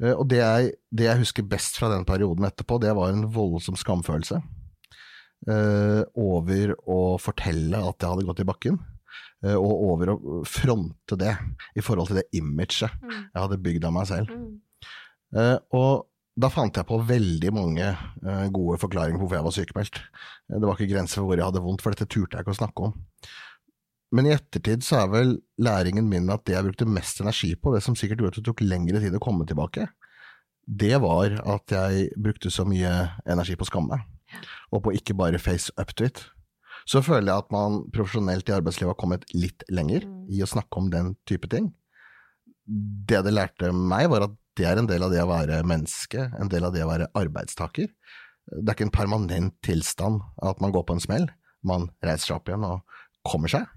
Uh, 0.00 0.14
og 0.14 0.24
det 0.30 0.40
jeg, 0.40 0.70
det 0.88 1.08
jeg, 1.10 1.20
husker 1.20 1.48
best 1.50 1.76
fra 1.80 1.90
den 1.92 2.06
perioden 2.08 2.48
etterpå, 2.48 2.80
det 2.80 2.94
var 2.96 3.12
en 3.12 3.26
voldsom 3.34 3.78
skamfølelse 3.78 4.42
over 6.18 6.72
å 6.90 7.14
fortelle 7.22 7.78
at 7.78 8.02
jeg 8.02 8.10
hadde 8.10 8.24
gått 8.26 8.40
i 8.42 8.46
bakken. 8.48 8.74
og 9.46 9.82
over 9.86 10.10
å 10.10 10.16
fronte 10.50 11.14
det 11.14 11.30
i 11.78 11.84
forhold 11.86 12.10
til 12.10 12.18
det 12.18 12.24
imaget 12.34 12.90
mm. 12.98 13.12
jeg 13.12 13.44
hadde 13.44 13.60
bygd 13.62 13.86
av 13.86 13.94
meg 13.94 14.08
selv. 14.10 14.32
Mm. 14.34 15.60
og 15.78 16.07
da 16.38 16.50
fant 16.52 16.76
jeg 16.78 16.86
på 16.86 17.00
veldig 17.02 17.50
mange 17.54 17.90
uh, 17.90 18.46
gode 18.54 18.78
forklaringer 18.78 19.18
på 19.18 19.24
hvorfor 19.24 19.38
jeg 19.38 19.46
var 19.48 19.56
sykemeldt. 19.56 20.00
Det 20.54 20.64
var 20.64 20.78
ikke 20.78 20.92
grenser 20.92 21.20
for 21.20 21.30
hvor 21.30 21.40
jeg 21.40 21.48
hadde 21.48 21.62
vondt, 21.64 21.82
for 21.82 21.94
dette 21.94 22.06
turte 22.06 22.38
jeg 22.38 22.46
ikke 22.46 22.54
å 22.54 22.60
snakke 22.60 22.88
om. 22.88 22.96
Men 24.14 24.28
i 24.28 24.32
ettertid 24.32 24.84
så 24.86 25.02
er 25.02 25.10
vel 25.12 25.34
læringen 25.60 26.06
min 26.08 26.30
at 26.32 26.46
det 26.48 26.54
jeg 26.54 26.64
brukte 26.64 26.88
mest 26.88 27.20
energi 27.20 27.52
på, 27.58 27.74
det 27.74 27.82
som 27.84 27.96
sikkert 27.98 28.22
gjorde 28.22 28.38
at 28.38 28.40
det 28.40 28.46
tok 28.48 28.62
lengre 28.64 29.02
tid 29.02 29.16
å 29.18 29.22
komme 29.22 29.44
tilbake, 29.48 29.88
det 30.68 30.96
var 31.02 31.34
at 31.48 31.74
jeg 31.74 32.08
brukte 32.20 32.52
så 32.52 32.64
mye 32.68 32.92
energi 33.28 33.56
på 33.56 33.66
å 33.66 33.70
skamme 33.70 33.98
meg, 33.98 34.40
og 34.72 34.84
på 34.84 34.94
ikke 34.96 35.16
bare 35.18 35.40
face 35.40 35.72
up 35.80 35.92
to 35.96 36.08
it. 36.08 36.22
Så 36.88 37.02
føler 37.04 37.32
jeg 37.32 37.44
at 37.44 37.52
man 37.52 37.82
profesjonelt 37.92 38.48
i 38.48 38.54
arbeidslivet 38.56 38.94
har 38.94 39.00
kommet 39.00 39.26
litt 39.34 39.64
lenger 39.68 40.06
mm. 40.08 40.28
i 40.32 40.40
å 40.44 40.48
snakke 40.48 40.80
om 40.80 40.88
den 40.92 41.12
type 41.28 41.50
ting. 41.52 41.72
Det 42.64 43.20
det 43.24 43.32
lærte 43.34 43.72
meg, 43.72 44.08
var 44.12 44.28
at 44.28 44.36
det 44.58 44.66
er 44.68 44.80
en 44.80 44.88
del 44.90 45.04
av 45.06 45.14
det 45.14 45.22
å 45.22 45.30
være 45.30 45.62
menneske, 45.66 46.28
en 46.38 46.50
del 46.50 46.66
av 46.66 46.74
det 46.74 46.84
å 46.84 46.90
være 46.90 47.10
arbeidstaker. 47.18 47.88
Det 48.48 48.64
er 48.64 48.76
ikke 48.76 48.88
en 48.88 48.94
permanent 48.94 49.56
tilstand 49.64 50.22
at 50.44 50.60
man 50.64 50.72
går 50.74 50.86
på 50.88 50.96
en 50.96 51.04
smell, 51.04 51.28
man 51.66 51.88
reiser 52.04 52.30
seg 52.30 52.38
opp 52.38 52.50
igjen 52.50 52.66
og 52.66 52.98
kommer 53.28 53.52
seg. 53.52 53.68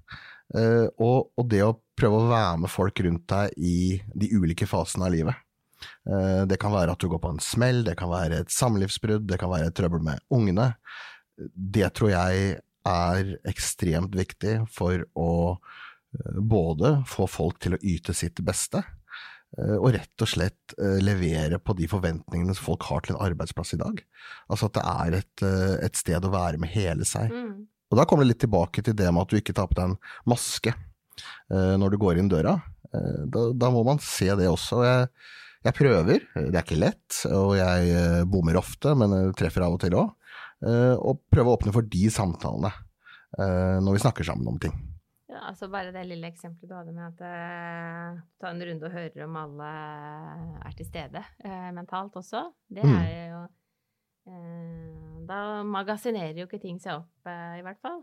Eh, 0.57 0.87
og, 0.99 1.31
og 1.37 1.47
det 1.51 1.61
å 1.65 1.75
prøve 1.97 2.19
å 2.19 2.31
være 2.31 2.59
med 2.63 2.71
folk 2.71 2.99
rundt 3.05 3.27
deg 3.31 3.55
i 3.57 3.77
de 4.17 4.31
ulike 4.35 4.67
fasene 4.69 5.07
av 5.07 5.15
livet. 5.15 5.47
Eh, 6.09 6.43
det 6.49 6.59
kan 6.61 6.73
være 6.73 6.95
at 6.95 7.01
du 7.01 7.09
går 7.11 7.21
på 7.23 7.33
en 7.35 7.43
smell, 7.43 7.83
det 7.87 7.97
kan 7.99 8.11
være 8.11 8.43
et 8.43 8.53
samlivsbrudd, 8.53 9.27
det 9.29 9.39
kan 9.41 9.51
være 9.51 9.73
trøbbel 9.75 10.03
med 10.05 10.23
ungene. 10.33 10.71
Det 11.37 11.91
tror 11.97 12.13
jeg 12.13 12.59
er 12.87 13.35
ekstremt 13.49 14.15
viktig 14.17 14.57
for 14.73 15.05
å 15.19 15.31
eh, 15.53 16.39
både 16.41 16.99
få 17.09 17.27
folk 17.29 17.61
til 17.63 17.77
å 17.77 17.81
yte 17.81 18.15
sitt 18.17 18.41
beste, 18.45 18.83
og 19.59 19.89
rett 19.91 20.23
og 20.23 20.29
slett 20.31 20.75
eh, 20.79 20.99
levere 21.03 21.59
på 21.59 21.75
de 21.75 21.87
forventningene 21.91 22.55
som 22.55 22.69
folk 22.69 22.85
har 22.87 23.03
til 23.03 23.17
en 23.17 23.23
arbeidsplass 23.25 23.75
i 23.75 23.81
dag. 23.81 23.99
Altså 24.47 24.69
at 24.69 24.77
det 24.77 24.85
er 24.87 25.17
et, 25.19 25.43
eh, 25.43 25.75
et 25.87 25.99
sted 25.99 26.23
å 26.23 26.31
være 26.31 26.61
med 26.61 26.71
hele 26.71 27.07
seg. 27.07 27.33
Mm. 27.33 27.67
Og 27.91 27.99
da 27.99 28.05
kommer 28.07 28.23
det 28.23 28.31
litt 28.31 28.43
tilbake 28.45 28.83
til 28.85 28.95
det 28.95 29.09
med 29.11 29.25
at 29.25 29.33
du 29.33 29.39
ikke 29.41 29.55
tar 29.57 29.67
på 29.67 29.75
deg 29.75 29.91
en 29.91 29.99
maske 30.31 30.73
når 31.51 31.91
du 31.91 31.97
går 31.99 32.17
inn 32.17 32.29
døra. 32.31 32.53
Da, 32.87 33.41
da 33.51 33.67
må 33.69 33.81
man 33.85 33.99
se 34.01 34.29
det 34.39 34.47
også. 34.47 34.79
Jeg, 34.87 35.09
jeg, 35.67 35.75
prøver, 35.75 36.23
det 36.31 36.55
er 36.55 36.63
ikke 36.63 36.79
lett, 36.79 37.17
og 37.27 37.51
jeg 37.59 38.23
bommer 38.31 38.57
ofte, 38.57 38.95
men 38.97 39.35
treffer 39.37 39.67
av 39.67 39.75
og 39.75 39.81
til 39.83 39.97
òg. 39.99 40.15
Og 41.03 41.19
prøve 41.27 41.51
å 41.51 41.59
åpne 41.59 41.75
for 41.75 41.83
de 41.91 42.07
samtalene 42.15 42.71
når 43.83 43.99
vi 43.99 44.03
snakker 44.07 44.31
sammen 44.31 44.55
om 44.55 44.63
ting. 44.63 44.73
Altså 45.41 45.69
bare 45.71 45.93
det 45.93 46.03
lille 46.05 46.29
eksempelet 46.29 46.69
du 46.69 46.75
hadde 46.77 46.93
med 46.93 47.07
at 47.07 47.23
uh, 47.25 48.21
ta 48.41 48.51
en 48.51 48.61
runde 48.67 48.87
og 48.87 48.93
høre 48.93 49.25
om 49.25 49.39
alle 49.41 49.71
er 50.61 50.77
til 50.77 50.87
stede 50.87 51.23
uh, 51.45 51.71
mentalt 51.75 52.15
også. 52.21 52.45
Det 52.69 52.85
mm. 52.85 52.95
er 52.99 53.25
jo 53.31 53.41
uh, 54.29 55.25
Da 55.31 55.41
magasinerer 55.65 56.37
jo 56.37 56.47
ikke 56.49 56.61
ting 56.61 56.77
seg 56.81 56.99
opp, 56.99 57.29
i 57.57 57.63
hvert 57.65 57.81
fall. 57.81 58.01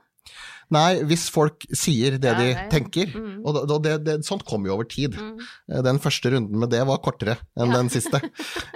Nei, 0.74 1.01
hvis 1.09 1.29
folk 1.33 1.64
sier 1.70 2.18
det 2.20 2.33
ja, 2.35 2.37
de 2.37 2.48
det. 2.51 2.66
tenker. 2.72 3.14
Mm. 3.14 3.38
Og 3.46 3.79
det, 3.85 3.94
det, 4.05 4.18
sånt 4.27 4.44
kommer 4.48 4.68
jo 4.68 4.74
over 4.77 4.88
tid. 4.90 5.16
Mm. 5.16 5.38
Den 5.87 6.01
første 6.03 6.35
runden 6.35 6.61
med 6.61 6.72
det 6.74 6.83
var 6.88 7.01
kortere 7.05 7.38
enn 7.57 7.72
ja. 7.72 7.79
den 7.79 7.88
siste. 7.92 8.20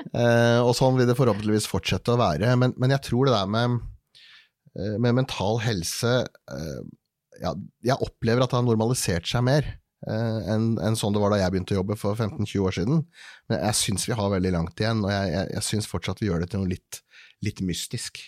og 0.67 0.73
sånn 0.79 0.97
vil 0.97 1.09
det 1.11 1.19
forhåpentligvis 1.19 1.69
fortsette 1.69 2.15
å 2.15 2.21
være. 2.21 2.55
Men, 2.61 2.73
men 2.81 2.95
jeg 2.97 3.05
tror 3.11 3.29
det 3.29 3.37
der 3.37 3.53
med, 3.53 3.77
med 5.05 5.19
mental 5.21 5.61
helse 5.65 6.15
ja, 7.43 7.55
jeg 7.85 7.99
opplever 8.05 8.45
at 8.45 8.53
det 8.53 8.61
har 8.61 8.67
normalisert 8.67 9.29
seg 9.29 9.45
mer 9.47 9.67
eh, 9.67 10.39
enn 10.55 10.77
en 10.83 10.99
sånn 10.99 11.15
det 11.15 11.23
var 11.23 11.35
da 11.35 11.41
jeg 11.43 11.55
begynte 11.55 11.77
å 11.77 11.81
jobbe 11.81 11.99
for 12.01 12.19
15-20 12.19 12.69
år 12.69 12.77
siden. 12.79 13.03
Men 13.51 13.65
jeg 13.67 13.81
syns 13.81 14.07
vi 14.09 14.19
har 14.19 14.37
veldig 14.37 14.55
langt 14.55 14.83
igjen, 14.83 15.03
og 15.07 15.13
jeg, 15.15 15.33
jeg, 15.35 15.51
jeg 15.57 15.69
syns 15.71 15.91
fortsatt 15.91 16.23
vi 16.23 16.31
gjør 16.31 16.45
det 16.45 16.53
til 16.53 16.63
noe 16.63 16.73
litt, 16.73 17.03
litt 17.45 17.65
mystisk. 17.67 18.23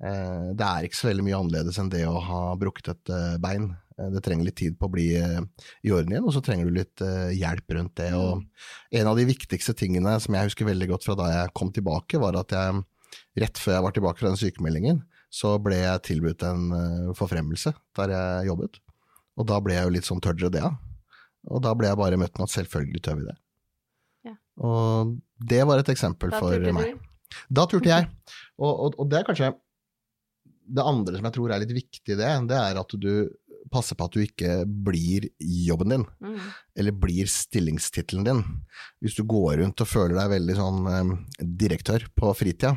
Eh, 0.00 0.50
det 0.56 0.66
er 0.66 0.88
ikke 0.88 1.00
så 1.02 1.10
veldig 1.10 1.28
mye 1.28 1.38
annerledes 1.42 1.78
enn 1.80 1.92
det 1.92 2.06
å 2.08 2.16
ha 2.24 2.42
brukket 2.60 2.94
et 2.94 3.14
eh, 3.14 3.38
bein. 3.42 3.70
Eh, 4.00 4.08
det 4.14 4.22
trenger 4.24 4.48
litt 4.48 4.58
tid 4.60 4.78
på 4.80 4.88
å 4.88 4.94
bli 4.94 5.08
eh, 5.18 5.40
i 5.84 5.92
orden 5.94 6.14
igjen, 6.14 6.26
og 6.26 6.34
så 6.36 6.42
trenger 6.44 6.68
du 6.68 6.78
litt 6.78 7.04
eh, 7.04 7.34
hjelp 7.36 7.76
rundt 7.76 7.96
det. 8.00 8.10
Og 8.16 8.96
en 9.00 9.10
av 9.10 9.20
de 9.20 9.28
viktigste 9.28 9.76
tingene 9.76 10.16
som 10.22 10.36
jeg 10.36 10.50
husker 10.50 10.68
veldig 10.68 10.92
godt 10.94 11.06
fra 11.08 11.18
da 11.20 11.30
jeg 11.34 11.54
kom 11.56 11.72
tilbake, 11.74 12.20
var 12.22 12.38
at 12.40 12.56
jeg 12.56 12.82
rett 13.40 13.60
før 13.60 13.76
jeg 13.76 13.86
var 13.86 13.96
tilbake 13.96 14.22
fra 14.22 14.30
den 14.30 14.40
sykemeldingen, 14.40 15.02
så 15.30 15.54
ble 15.62 15.78
jeg 15.78 16.04
tilbudt 16.08 16.42
en 16.46 16.70
uh, 16.74 17.10
forfremmelse 17.18 17.72
der 17.98 18.14
jeg 18.14 18.48
jobbet. 18.50 18.80
Og 19.38 19.46
da 19.48 19.60
ble 19.62 19.76
jeg 19.76 19.86
jo 19.86 19.94
litt 19.94 20.08
sånn 20.08 20.22
tørre 20.22 20.50
det 20.52 20.62
av. 20.66 20.76
Og 21.48 21.62
da 21.64 21.72
ble 21.78 21.88
jeg 21.88 22.00
bare 22.00 22.18
møtt 22.20 22.34
med 22.36 22.48
at 22.48 22.54
selvfølgelig 22.56 23.02
tør 23.06 23.20
vi 23.20 23.28
det. 23.28 23.36
Ja. 24.28 24.34
Og 24.66 25.14
det 25.52 25.62
var 25.70 25.80
et 25.80 25.92
eksempel 25.92 26.34
da 26.34 26.42
for 26.42 26.70
meg. 26.76 26.92
Du. 26.98 27.36
Da 27.60 27.66
turte 27.70 27.92
jeg. 27.92 28.10
Og, 28.60 28.68
og, 28.68 28.96
og, 29.00 29.06
det 29.08 29.16
er 29.16 29.24
kanskje 29.24 29.46
det 30.68 30.82
andre 30.84 31.16
som 31.16 31.24
jeg 31.24 31.32
tror 31.32 31.52
er 31.54 31.62
litt 31.62 31.70
viktig 31.72 32.12
i 32.12 32.16
det, 32.18 32.32
det 32.50 32.58
er 32.60 32.76
at 32.76 32.90
du 33.00 33.12
passe 33.72 33.96
på 33.96 34.06
at 34.06 34.16
du 34.16 34.22
ikke 34.22 34.62
blir 34.66 35.26
jobben 35.38 35.94
din, 35.94 36.04
mm. 36.24 36.38
eller 36.80 36.96
blir 36.96 37.28
stillingstittelen 37.30 38.26
din. 38.26 38.42
Hvis 39.02 39.18
du 39.18 39.24
går 39.28 39.60
rundt 39.60 39.82
og 39.84 39.90
føler 39.90 40.16
deg 40.16 40.32
veldig 40.34 40.56
sånn 40.58 40.90
eh, 40.90 41.12
direktør 41.62 42.06
på 42.16 42.32
fritida, 42.38 42.74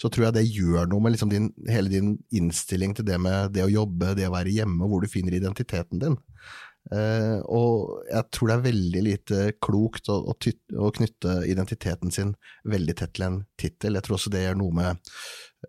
så 0.00 0.10
tror 0.12 0.28
jeg 0.28 0.36
det 0.36 0.46
gjør 0.48 0.88
noe 0.90 1.04
med 1.04 1.14
liksom 1.14 1.32
din, 1.32 1.50
hele 1.68 1.92
din 1.92 2.14
innstilling 2.34 2.96
til 2.96 3.06
det 3.08 3.18
med 3.22 3.54
det 3.56 3.64
å 3.66 3.72
jobbe, 3.72 4.14
det 4.18 4.28
å 4.28 4.34
være 4.34 4.52
hjemme, 4.52 4.88
hvor 4.88 5.04
du 5.04 5.10
finner 5.10 5.36
identiteten 5.36 6.02
din. 6.02 6.18
Uh, 6.90 7.38
og 7.46 8.02
jeg 8.10 8.26
tror 8.34 8.50
det 8.50 8.54
er 8.56 8.64
veldig 8.64 9.02
lite 9.06 9.42
klokt 9.62 10.08
å, 10.10 10.16
å, 10.32 10.34
å, 10.34 10.88
knytte 10.92 11.36
identiteten 11.46 12.10
sin 12.12 12.32
veldig 12.68 12.96
tett 12.98 13.14
til 13.14 13.26
en 13.28 13.38
tittel. 13.60 13.96
Jeg 13.96 14.06
tror 14.06 14.18
også 14.18 14.32
det 14.34 14.42
gjør 14.42 14.58
noe 14.58 14.76
med 14.80 15.12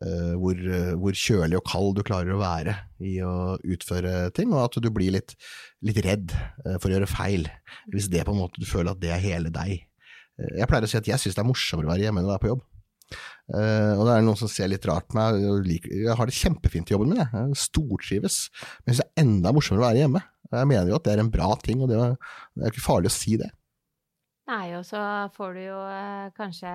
uh, 0.02 0.34
hvor, 0.42 0.58
uh, 0.58 0.96
hvor, 0.98 1.14
kjølig 1.14 1.60
og 1.60 1.66
kald 1.70 1.94
du 2.00 2.04
klarer 2.08 2.34
å 2.34 2.42
være 2.42 2.76
i 3.06 3.20
å 3.24 3.56
utføre 3.62 4.34
ting, 4.36 4.52
og 4.56 4.66
at 4.66 4.82
du 4.82 4.90
blir 4.94 5.14
litt, 5.16 5.38
litt 5.86 6.02
redd 6.04 6.34
uh, 6.34 6.80
for 6.80 6.90
å 6.90 6.98
gjøre 6.98 7.14
feil, 7.14 7.48
hvis 7.94 8.10
det 8.12 8.26
på 8.26 8.34
en 8.34 8.42
måte 8.42 8.60
du 8.60 8.68
føler 8.68 8.96
at 8.96 9.04
det 9.04 9.14
er 9.14 9.24
hele 9.24 9.54
deg. 9.54 9.86
jeg 10.58 10.68
pleier 10.68 10.90
å 10.90 10.90
si 10.90 10.98
at 10.98 11.08
jeg 11.14 11.22
syns 11.22 11.38
det 11.38 11.46
er 11.46 11.52
morsommere 11.52 11.92
å 11.92 11.94
være 11.94 12.08
hjemme 12.08 12.24
enn 12.24 12.32
å 12.32 12.34
være 12.34 12.48
på 12.48 12.56
jobb. 12.56 12.68
Uh, 13.54 14.00
og 14.00 14.08
det 14.08 14.14
er 14.16 14.26
noen 14.26 14.40
som 14.40 14.50
ser 14.50 14.70
litt 14.72 14.86
rart 14.90 15.06
på 15.12 15.20
meg. 15.20 15.38
Jeg, 15.86 16.14
har 16.18 16.26
det 16.26 16.42
kjempefint 16.42 16.90
i 16.90 16.98
jobben 16.98 17.14
min, 17.14 17.22
jeg 17.22 17.64
stortrives. 17.70 18.48
Men 18.82 18.96
jeg 18.96 18.98
syns 18.98 19.04
det 19.04 19.10
er 19.12 19.28
enda 19.28 19.54
morsommere 19.54 19.84
å 19.84 19.92
være 19.92 20.06
hjemme. 20.08 20.24
Jeg 20.54 20.70
mener 20.70 20.92
jo 20.92 21.00
at 21.00 21.08
det 21.08 21.16
er 21.16 21.24
en 21.24 21.34
bra 21.34 21.52
ting, 21.62 21.84
og 21.84 21.92
det 21.92 22.00
er, 22.00 22.16
det 22.56 22.66
er 22.66 22.74
ikke 22.74 22.86
farlig 22.86 23.12
å 23.12 23.16
si 23.16 23.38
det. 23.42 23.50
Nei, 24.50 24.74
og 24.76 24.84
så 24.84 25.00
får 25.38 25.54
du 25.56 25.62
jo 25.62 25.78
eh, 25.88 26.26
kanskje 26.36 26.72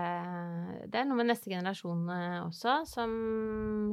Det 0.89 0.97
er 0.97 1.05
noe 1.05 1.19
med 1.19 1.29
neste 1.29 1.51
generasjon 1.53 2.07
eh, 2.15 2.39
også, 2.47 2.79
som, 2.89 3.13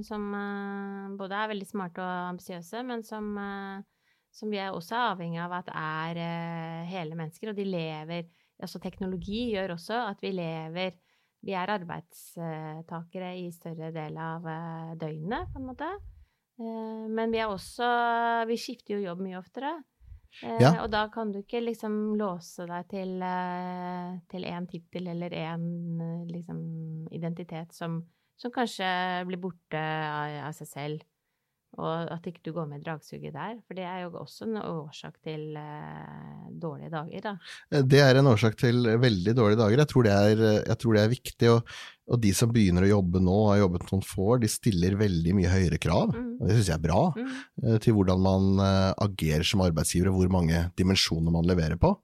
som 0.08 0.30
eh, 0.39 1.10
både 1.19 1.41
er 1.41 1.52
veldig 1.52 1.67
smarte 1.67 2.00
og 2.00 2.30
ambisiøse, 2.30 2.86
men 2.88 3.04
som, 3.04 3.28
eh, 3.36 4.13
som, 4.32 4.54
vi 4.54 4.62
er 4.63 4.71
også 4.71 5.02
avhengig 5.12 5.41
av 5.43 5.58
at 5.60 5.74
er 5.76 6.21
eh, 6.24 6.88
hele 6.93 7.19
mennesker, 7.19 7.52
og 7.52 7.60
de 7.60 7.69
lever 7.69 8.32
Altså 8.63 8.80
teknologi 8.80 9.50
gjør 9.52 9.74
også 9.74 9.98
at 10.13 10.21
vi 10.24 10.30
lever 10.32 10.93
vi 11.45 11.54
er 11.54 11.69
arbeidstakere 11.69 13.36
i 13.38 13.50
større 13.54 13.91
del 13.93 14.17
av 14.17 14.48
eh, 14.50 14.93
døgnet, 15.02 15.52
på 15.54 15.62
en 15.62 15.67
måte. 15.69 15.89
Eh, 16.60 17.06
men 17.12 17.34
vi 17.34 17.41
er 17.44 17.52
også 17.52 17.88
Vi 18.48 18.56
skifter 18.60 18.96
jo 18.96 19.06
jobb 19.10 19.24
mye 19.26 19.39
oftere. 19.39 19.74
Eh, 20.44 20.60
ja. 20.62 20.72
Og 20.84 20.89
da 20.91 21.06
kan 21.13 21.32
du 21.32 21.39
ikke 21.41 21.63
liksom 21.63 22.15
låse 22.20 22.68
deg 22.68 22.91
til, 22.91 23.26
til 24.32 24.48
én 24.50 24.70
tittel 24.72 25.12
eller 25.13 25.36
én 25.39 25.65
liksom, 26.32 26.60
identitet 27.15 27.76
som, 27.76 28.02
som, 28.36 28.52
kanskje 28.56 28.88
blir 29.30 29.39
borte 29.39 29.80
av, 29.80 30.41
av 30.50 30.58
seg 30.58 30.72
selv. 30.72 31.06
Og 31.76 32.12
at 32.14 32.28
ikke 32.30 32.44
du 32.46 32.52
går 32.56 32.68
med 32.70 32.84
dragsuget 32.86 33.34
der. 33.36 33.58
For 33.68 33.78
det 33.78 33.84
er 33.88 34.06
jo 34.06 34.14
også 34.22 34.48
en 34.48 34.60
årsak 34.62 35.18
til 35.26 35.58
uh, 35.60 36.46
dårlige 36.62 36.92
dager, 36.94 37.24
da. 37.26 37.34
Eh, 37.72 37.84
det 37.84 38.02
er 38.04 38.20
en 38.20 38.32
årsak 38.32 38.56
til 38.62 38.88
veldig 39.02 39.36
dårlige 39.36 39.60
dager. 39.60 39.84
Jeg 39.84 39.92
tror 39.92 40.08
det 40.08 40.14
er, 40.16 40.78
tror 40.80 40.96
det 40.96 41.04
er 41.04 41.12
viktig. 41.12 41.50
Og, 41.52 41.74
og, 42.08 42.22
de 42.24 42.32
som 42.38 42.54
begynner 42.56 42.88
å 42.88 42.94
jobbe 42.94 43.24
nå, 43.24 43.36
og 43.42 43.52
har 43.52 43.64
jobbet 43.66 43.90
noen 43.92 44.06
få 44.08 44.30
år, 44.36 44.44
de 44.46 44.52
stiller 44.52 45.00
veldig 45.02 45.36
mye 45.40 45.52
høyere 45.52 45.82
krav. 45.82 46.16
Mm. 46.16 46.30
Og 46.38 46.46
det 46.48 46.60
syns 46.60 46.72
jeg 46.72 46.78
er 46.80 46.86
bra. 46.88 47.02
Mm. 47.18 47.36
Uh, 47.66 47.76
til 47.84 47.98
hvordan 47.98 48.24
man 48.30 48.64
agerer 49.04 49.44
som 49.48 49.66
arbeidsgiver, 49.66 50.14
og 50.14 50.22
hvor 50.22 50.32
mange 50.40 50.68
dimensjoner 50.80 51.36
man 51.36 51.52
leverer 51.52 51.80
på. 51.82 51.96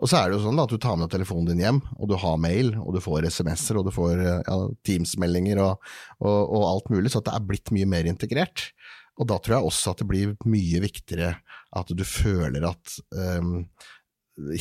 Og 0.00 0.08
så 0.10 0.18
er 0.18 0.28
det 0.28 0.38
jo 0.38 0.42
sånn 0.42 0.58
da, 0.58 0.64
at 0.66 0.72
du 0.74 0.80
tar 0.82 0.96
med 0.98 1.10
telefonen 1.12 1.46
din 1.52 1.62
hjem, 1.62 1.78
og 1.94 2.10
du 2.10 2.16
har 2.18 2.40
mail, 2.42 2.72
og 2.82 2.96
du 2.96 3.00
får 3.02 3.28
SMS-er, 3.30 3.78
og 3.78 3.86
du 3.86 3.92
får 3.94 4.22
ja, 4.24 4.56
Teams-meldinger 4.86 5.60
og, 5.62 5.84
og, 6.18 6.40
og, 6.42 6.64
alt 6.72 6.90
mulig, 6.90 7.12
så 7.14 7.22
det 7.22 7.34
er 7.36 7.46
blitt 7.46 7.70
mye 7.74 7.86
mer 7.90 8.08
integrert. 8.10 8.70
Og 9.16 9.28
da 9.30 9.38
tror 9.40 9.56
jeg 9.56 9.68
også 9.70 9.94
at 9.94 10.02
det 10.02 10.08
blir 10.10 10.34
mye 10.50 10.82
viktigere 10.82 11.36
at 11.76 11.92
du 11.94 12.04
føler 12.08 12.66
at 12.68 12.96
um, 13.14 13.62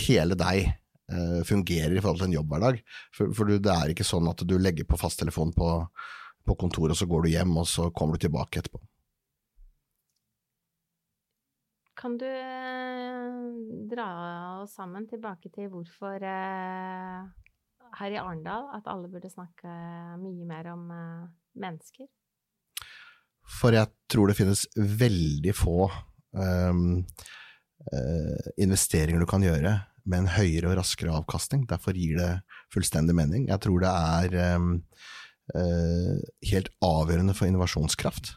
hele 0.05 0.37
deg 0.39 0.69
uh, 1.11 1.41
fungerer 1.47 1.97
i 1.97 2.03
forhold 2.03 2.21
til 2.21 2.29
en 2.29 2.37
jobbhverdag. 2.37 2.81
For, 3.15 3.33
for 3.35 3.49
det 3.49 3.73
er 3.73 3.91
ikke 3.91 4.07
sånn 4.07 4.29
at 4.31 4.45
du 4.47 4.55
legger 4.61 4.87
på 4.87 4.99
fasttelefonen 5.01 5.55
på, 5.57 5.71
på 6.45 6.59
kontoret, 6.61 6.93
og 6.93 7.01
så 7.01 7.09
går 7.09 7.25
du 7.25 7.33
hjem, 7.33 7.57
og 7.59 7.67
så 7.71 7.89
kommer 7.95 8.15
du 8.15 8.27
tilbake 8.27 8.61
etterpå. 8.61 8.83
Kan 12.05 12.19
du 12.21 12.27
uh, 12.29 13.45
dra 13.89 14.09
oss 14.61 14.75
sammen 14.77 15.07
tilbake 15.09 15.49
til 15.49 15.71
hvorfor 15.71 16.21
uh, 16.21 17.23
her 17.97 18.13
i 18.13 18.19
Arendal 18.21 18.67
at 18.77 18.85
alle 18.91 19.09
burde 19.09 19.31
snakke 19.31 19.71
mye 20.21 20.45
mer 20.45 20.69
om 20.75 20.83
mennesker? 21.57 22.05
For 23.57 23.73
jeg 23.73 23.89
tror 24.05 24.29
det 24.29 24.37
finnes 24.37 24.67
veldig 24.77 25.55
få 25.57 25.89
um, 26.37 27.01
uh, 27.89 28.47
investeringer 28.61 29.25
du 29.25 29.29
kan 29.33 29.41
gjøre 29.41 29.73
med 30.05 30.27
en 30.27 30.33
høyere 30.37 30.75
og 30.75 30.77
raskere 30.83 31.17
avkastning. 31.23 31.65
Derfor 31.65 31.97
gir 31.97 32.21
det 32.21 32.31
fullstendig 32.69 33.17
mening. 33.17 33.49
Jeg 33.49 33.65
tror 33.65 33.81
det 33.81 33.97
er 33.97 34.57
um, 34.61 34.75
uh, 35.57 36.21
helt 36.53 36.69
avgjørende 36.85 37.33
for 37.33 37.49
innovasjonskraft. 37.49 38.35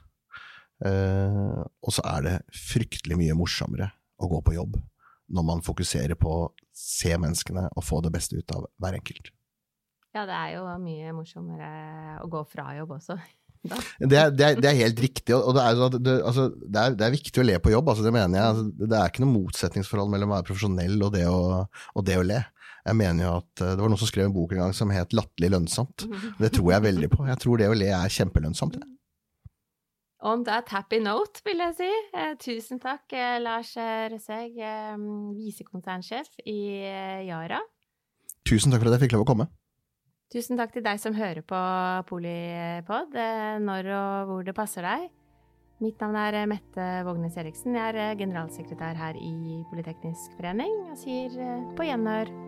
Uh, 0.78 1.64
og 1.82 1.90
så 1.90 2.04
er 2.06 2.26
det 2.26 2.36
fryktelig 2.54 3.16
mye 3.18 3.34
morsommere 3.34 3.90
å 4.22 4.28
gå 4.30 4.38
på 4.46 4.54
jobb 4.54 4.76
når 5.34 5.44
man 5.44 5.64
fokuserer 5.64 6.14
på 6.18 6.30
å 6.30 6.44
se 6.72 7.10
menneskene 7.18 7.66
og 7.74 7.84
få 7.84 7.98
det 8.04 8.12
beste 8.14 8.38
ut 8.38 8.54
av 8.54 8.68
hver 8.80 8.96
enkelt. 9.00 9.32
Ja, 10.16 10.24
det 10.26 10.36
er 10.36 10.54
jo 10.56 10.62
mye 10.82 11.12
morsommere 11.16 11.68
å 12.22 12.30
gå 12.32 12.40
fra 12.48 12.70
jobb 12.78 12.96
også. 13.00 13.18
Det 13.68 14.14
er, 14.14 14.30
det, 14.30 14.44
er, 14.46 14.60
det 14.62 14.68
er, 14.68 14.76
helt 14.78 15.00
riktig. 15.02 15.34
og 15.34 15.50
det 15.56 15.62
er, 15.66 15.96
det, 15.98 16.12
altså, 16.22 16.44
er, 16.70 16.92
det 16.94 17.02
er, 17.04 17.10
viktig 17.10 17.42
å 17.42 17.44
le 17.44 17.56
på 17.58 17.72
jobb. 17.72 17.88
Altså, 17.90 18.04
det 18.06 18.12
mener 18.14 18.38
jeg. 18.38 18.52
Altså, 18.52 18.86
det 18.86 18.96
er 18.96 19.10
ikke 19.10 19.24
noe 19.24 19.32
motsetningsforhold 19.32 20.12
mellom 20.12 20.30
å 20.30 20.36
være 20.36 20.46
profesjonell 20.46 20.94
og 21.02 21.10
det 21.16 21.24
å, 21.26 21.40
og 21.66 22.06
det 22.06 22.20
å 22.20 22.22
le. 22.24 22.38
Jeg 22.86 22.96
mener 22.96 23.26
jo 23.26 23.32
at 23.40 23.64
eh, 23.64 23.72
Det 23.74 23.82
var 23.82 23.90
noen 23.90 24.00
som 24.00 24.08
skrev 24.08 24.28
en 24.28 24.36
bok 24.36 24.54
en 24.54 24.62
gang 24.62 24.76
som 24.78 24.94
het 24.94 25.10
'Latterlig 25.12 25.50
lønnsomt'. 25.56 26.06
Det 26.38 26.52
tror 26.54 26.70
jeg 26.72 26.86
veldig 26.86 27.10
på. 27.16 27.26
Jeg 27.26 27.42
tror 27.42 27.60
det 27.60 27.68
å 27.68 27.76
le 27.82 27.90
er 27.98 28.14
kjempelønnsomt. 28.14 28.78
Ja. 28.78 28.88
On 30.20 30.42
that 30.44 30.68
happy 30.68 30.98
note, 30.98 31.42
vil 31.46 31.60
jeg 31.62 31.74
si. 31.78 31.88
Eh, 32.10 32.32
tusen 32.42 32.80
takk, 32.82 33.06
eh, 33.14 33.38
Lars 33.38 33.70
Røseg, 34.10 34.56
eh, 34.58 34.96
visekonsernsjef 35.38 36.40
i 36.44 36.58
Yara. 37.28 37.60
Tusen 38.44 38.72
takk 38.72 38.82
for 38.82 38.90
at 38.90 38.98
jeg 38.98 39.06
fikk 39.06 39.14
lov 39.14 39.26
å 39.26 39.28
komme. 39.30 39.48
Tusen 40.32 40.58
takk 40.58 40.72
til 40.72 40.82
deg 40.82 40.98
som 41.00 41.14
hører 41.14 41.40
på 41.46 41.60
Polipod 42.10 43.14
når 43.62 43.86
og 43.94 44.26
hvor 44.28 44.44
det 44.44 44.54
passer 44.56 44.82
deg. 44.82 45.08
Mitt 45.80 46.02
navn 46.02 46.16
er 46.16 46.46
Mette 46.50 46.88
Vågnes 47.06 47.38
Eriksen. 47.38 47.78
Jeg 47.78 47.94
er 47.94 48.18
generalsekretær 48.18 48.98
her 48.98 49.14
i 49.14 49.62
Politeknisk 49.70 50.34
forening 50.36 50.90
og 50.90 50.98
sier 50.98 51.30
på 51.78 51.86
gjenhør. 51.86 52.47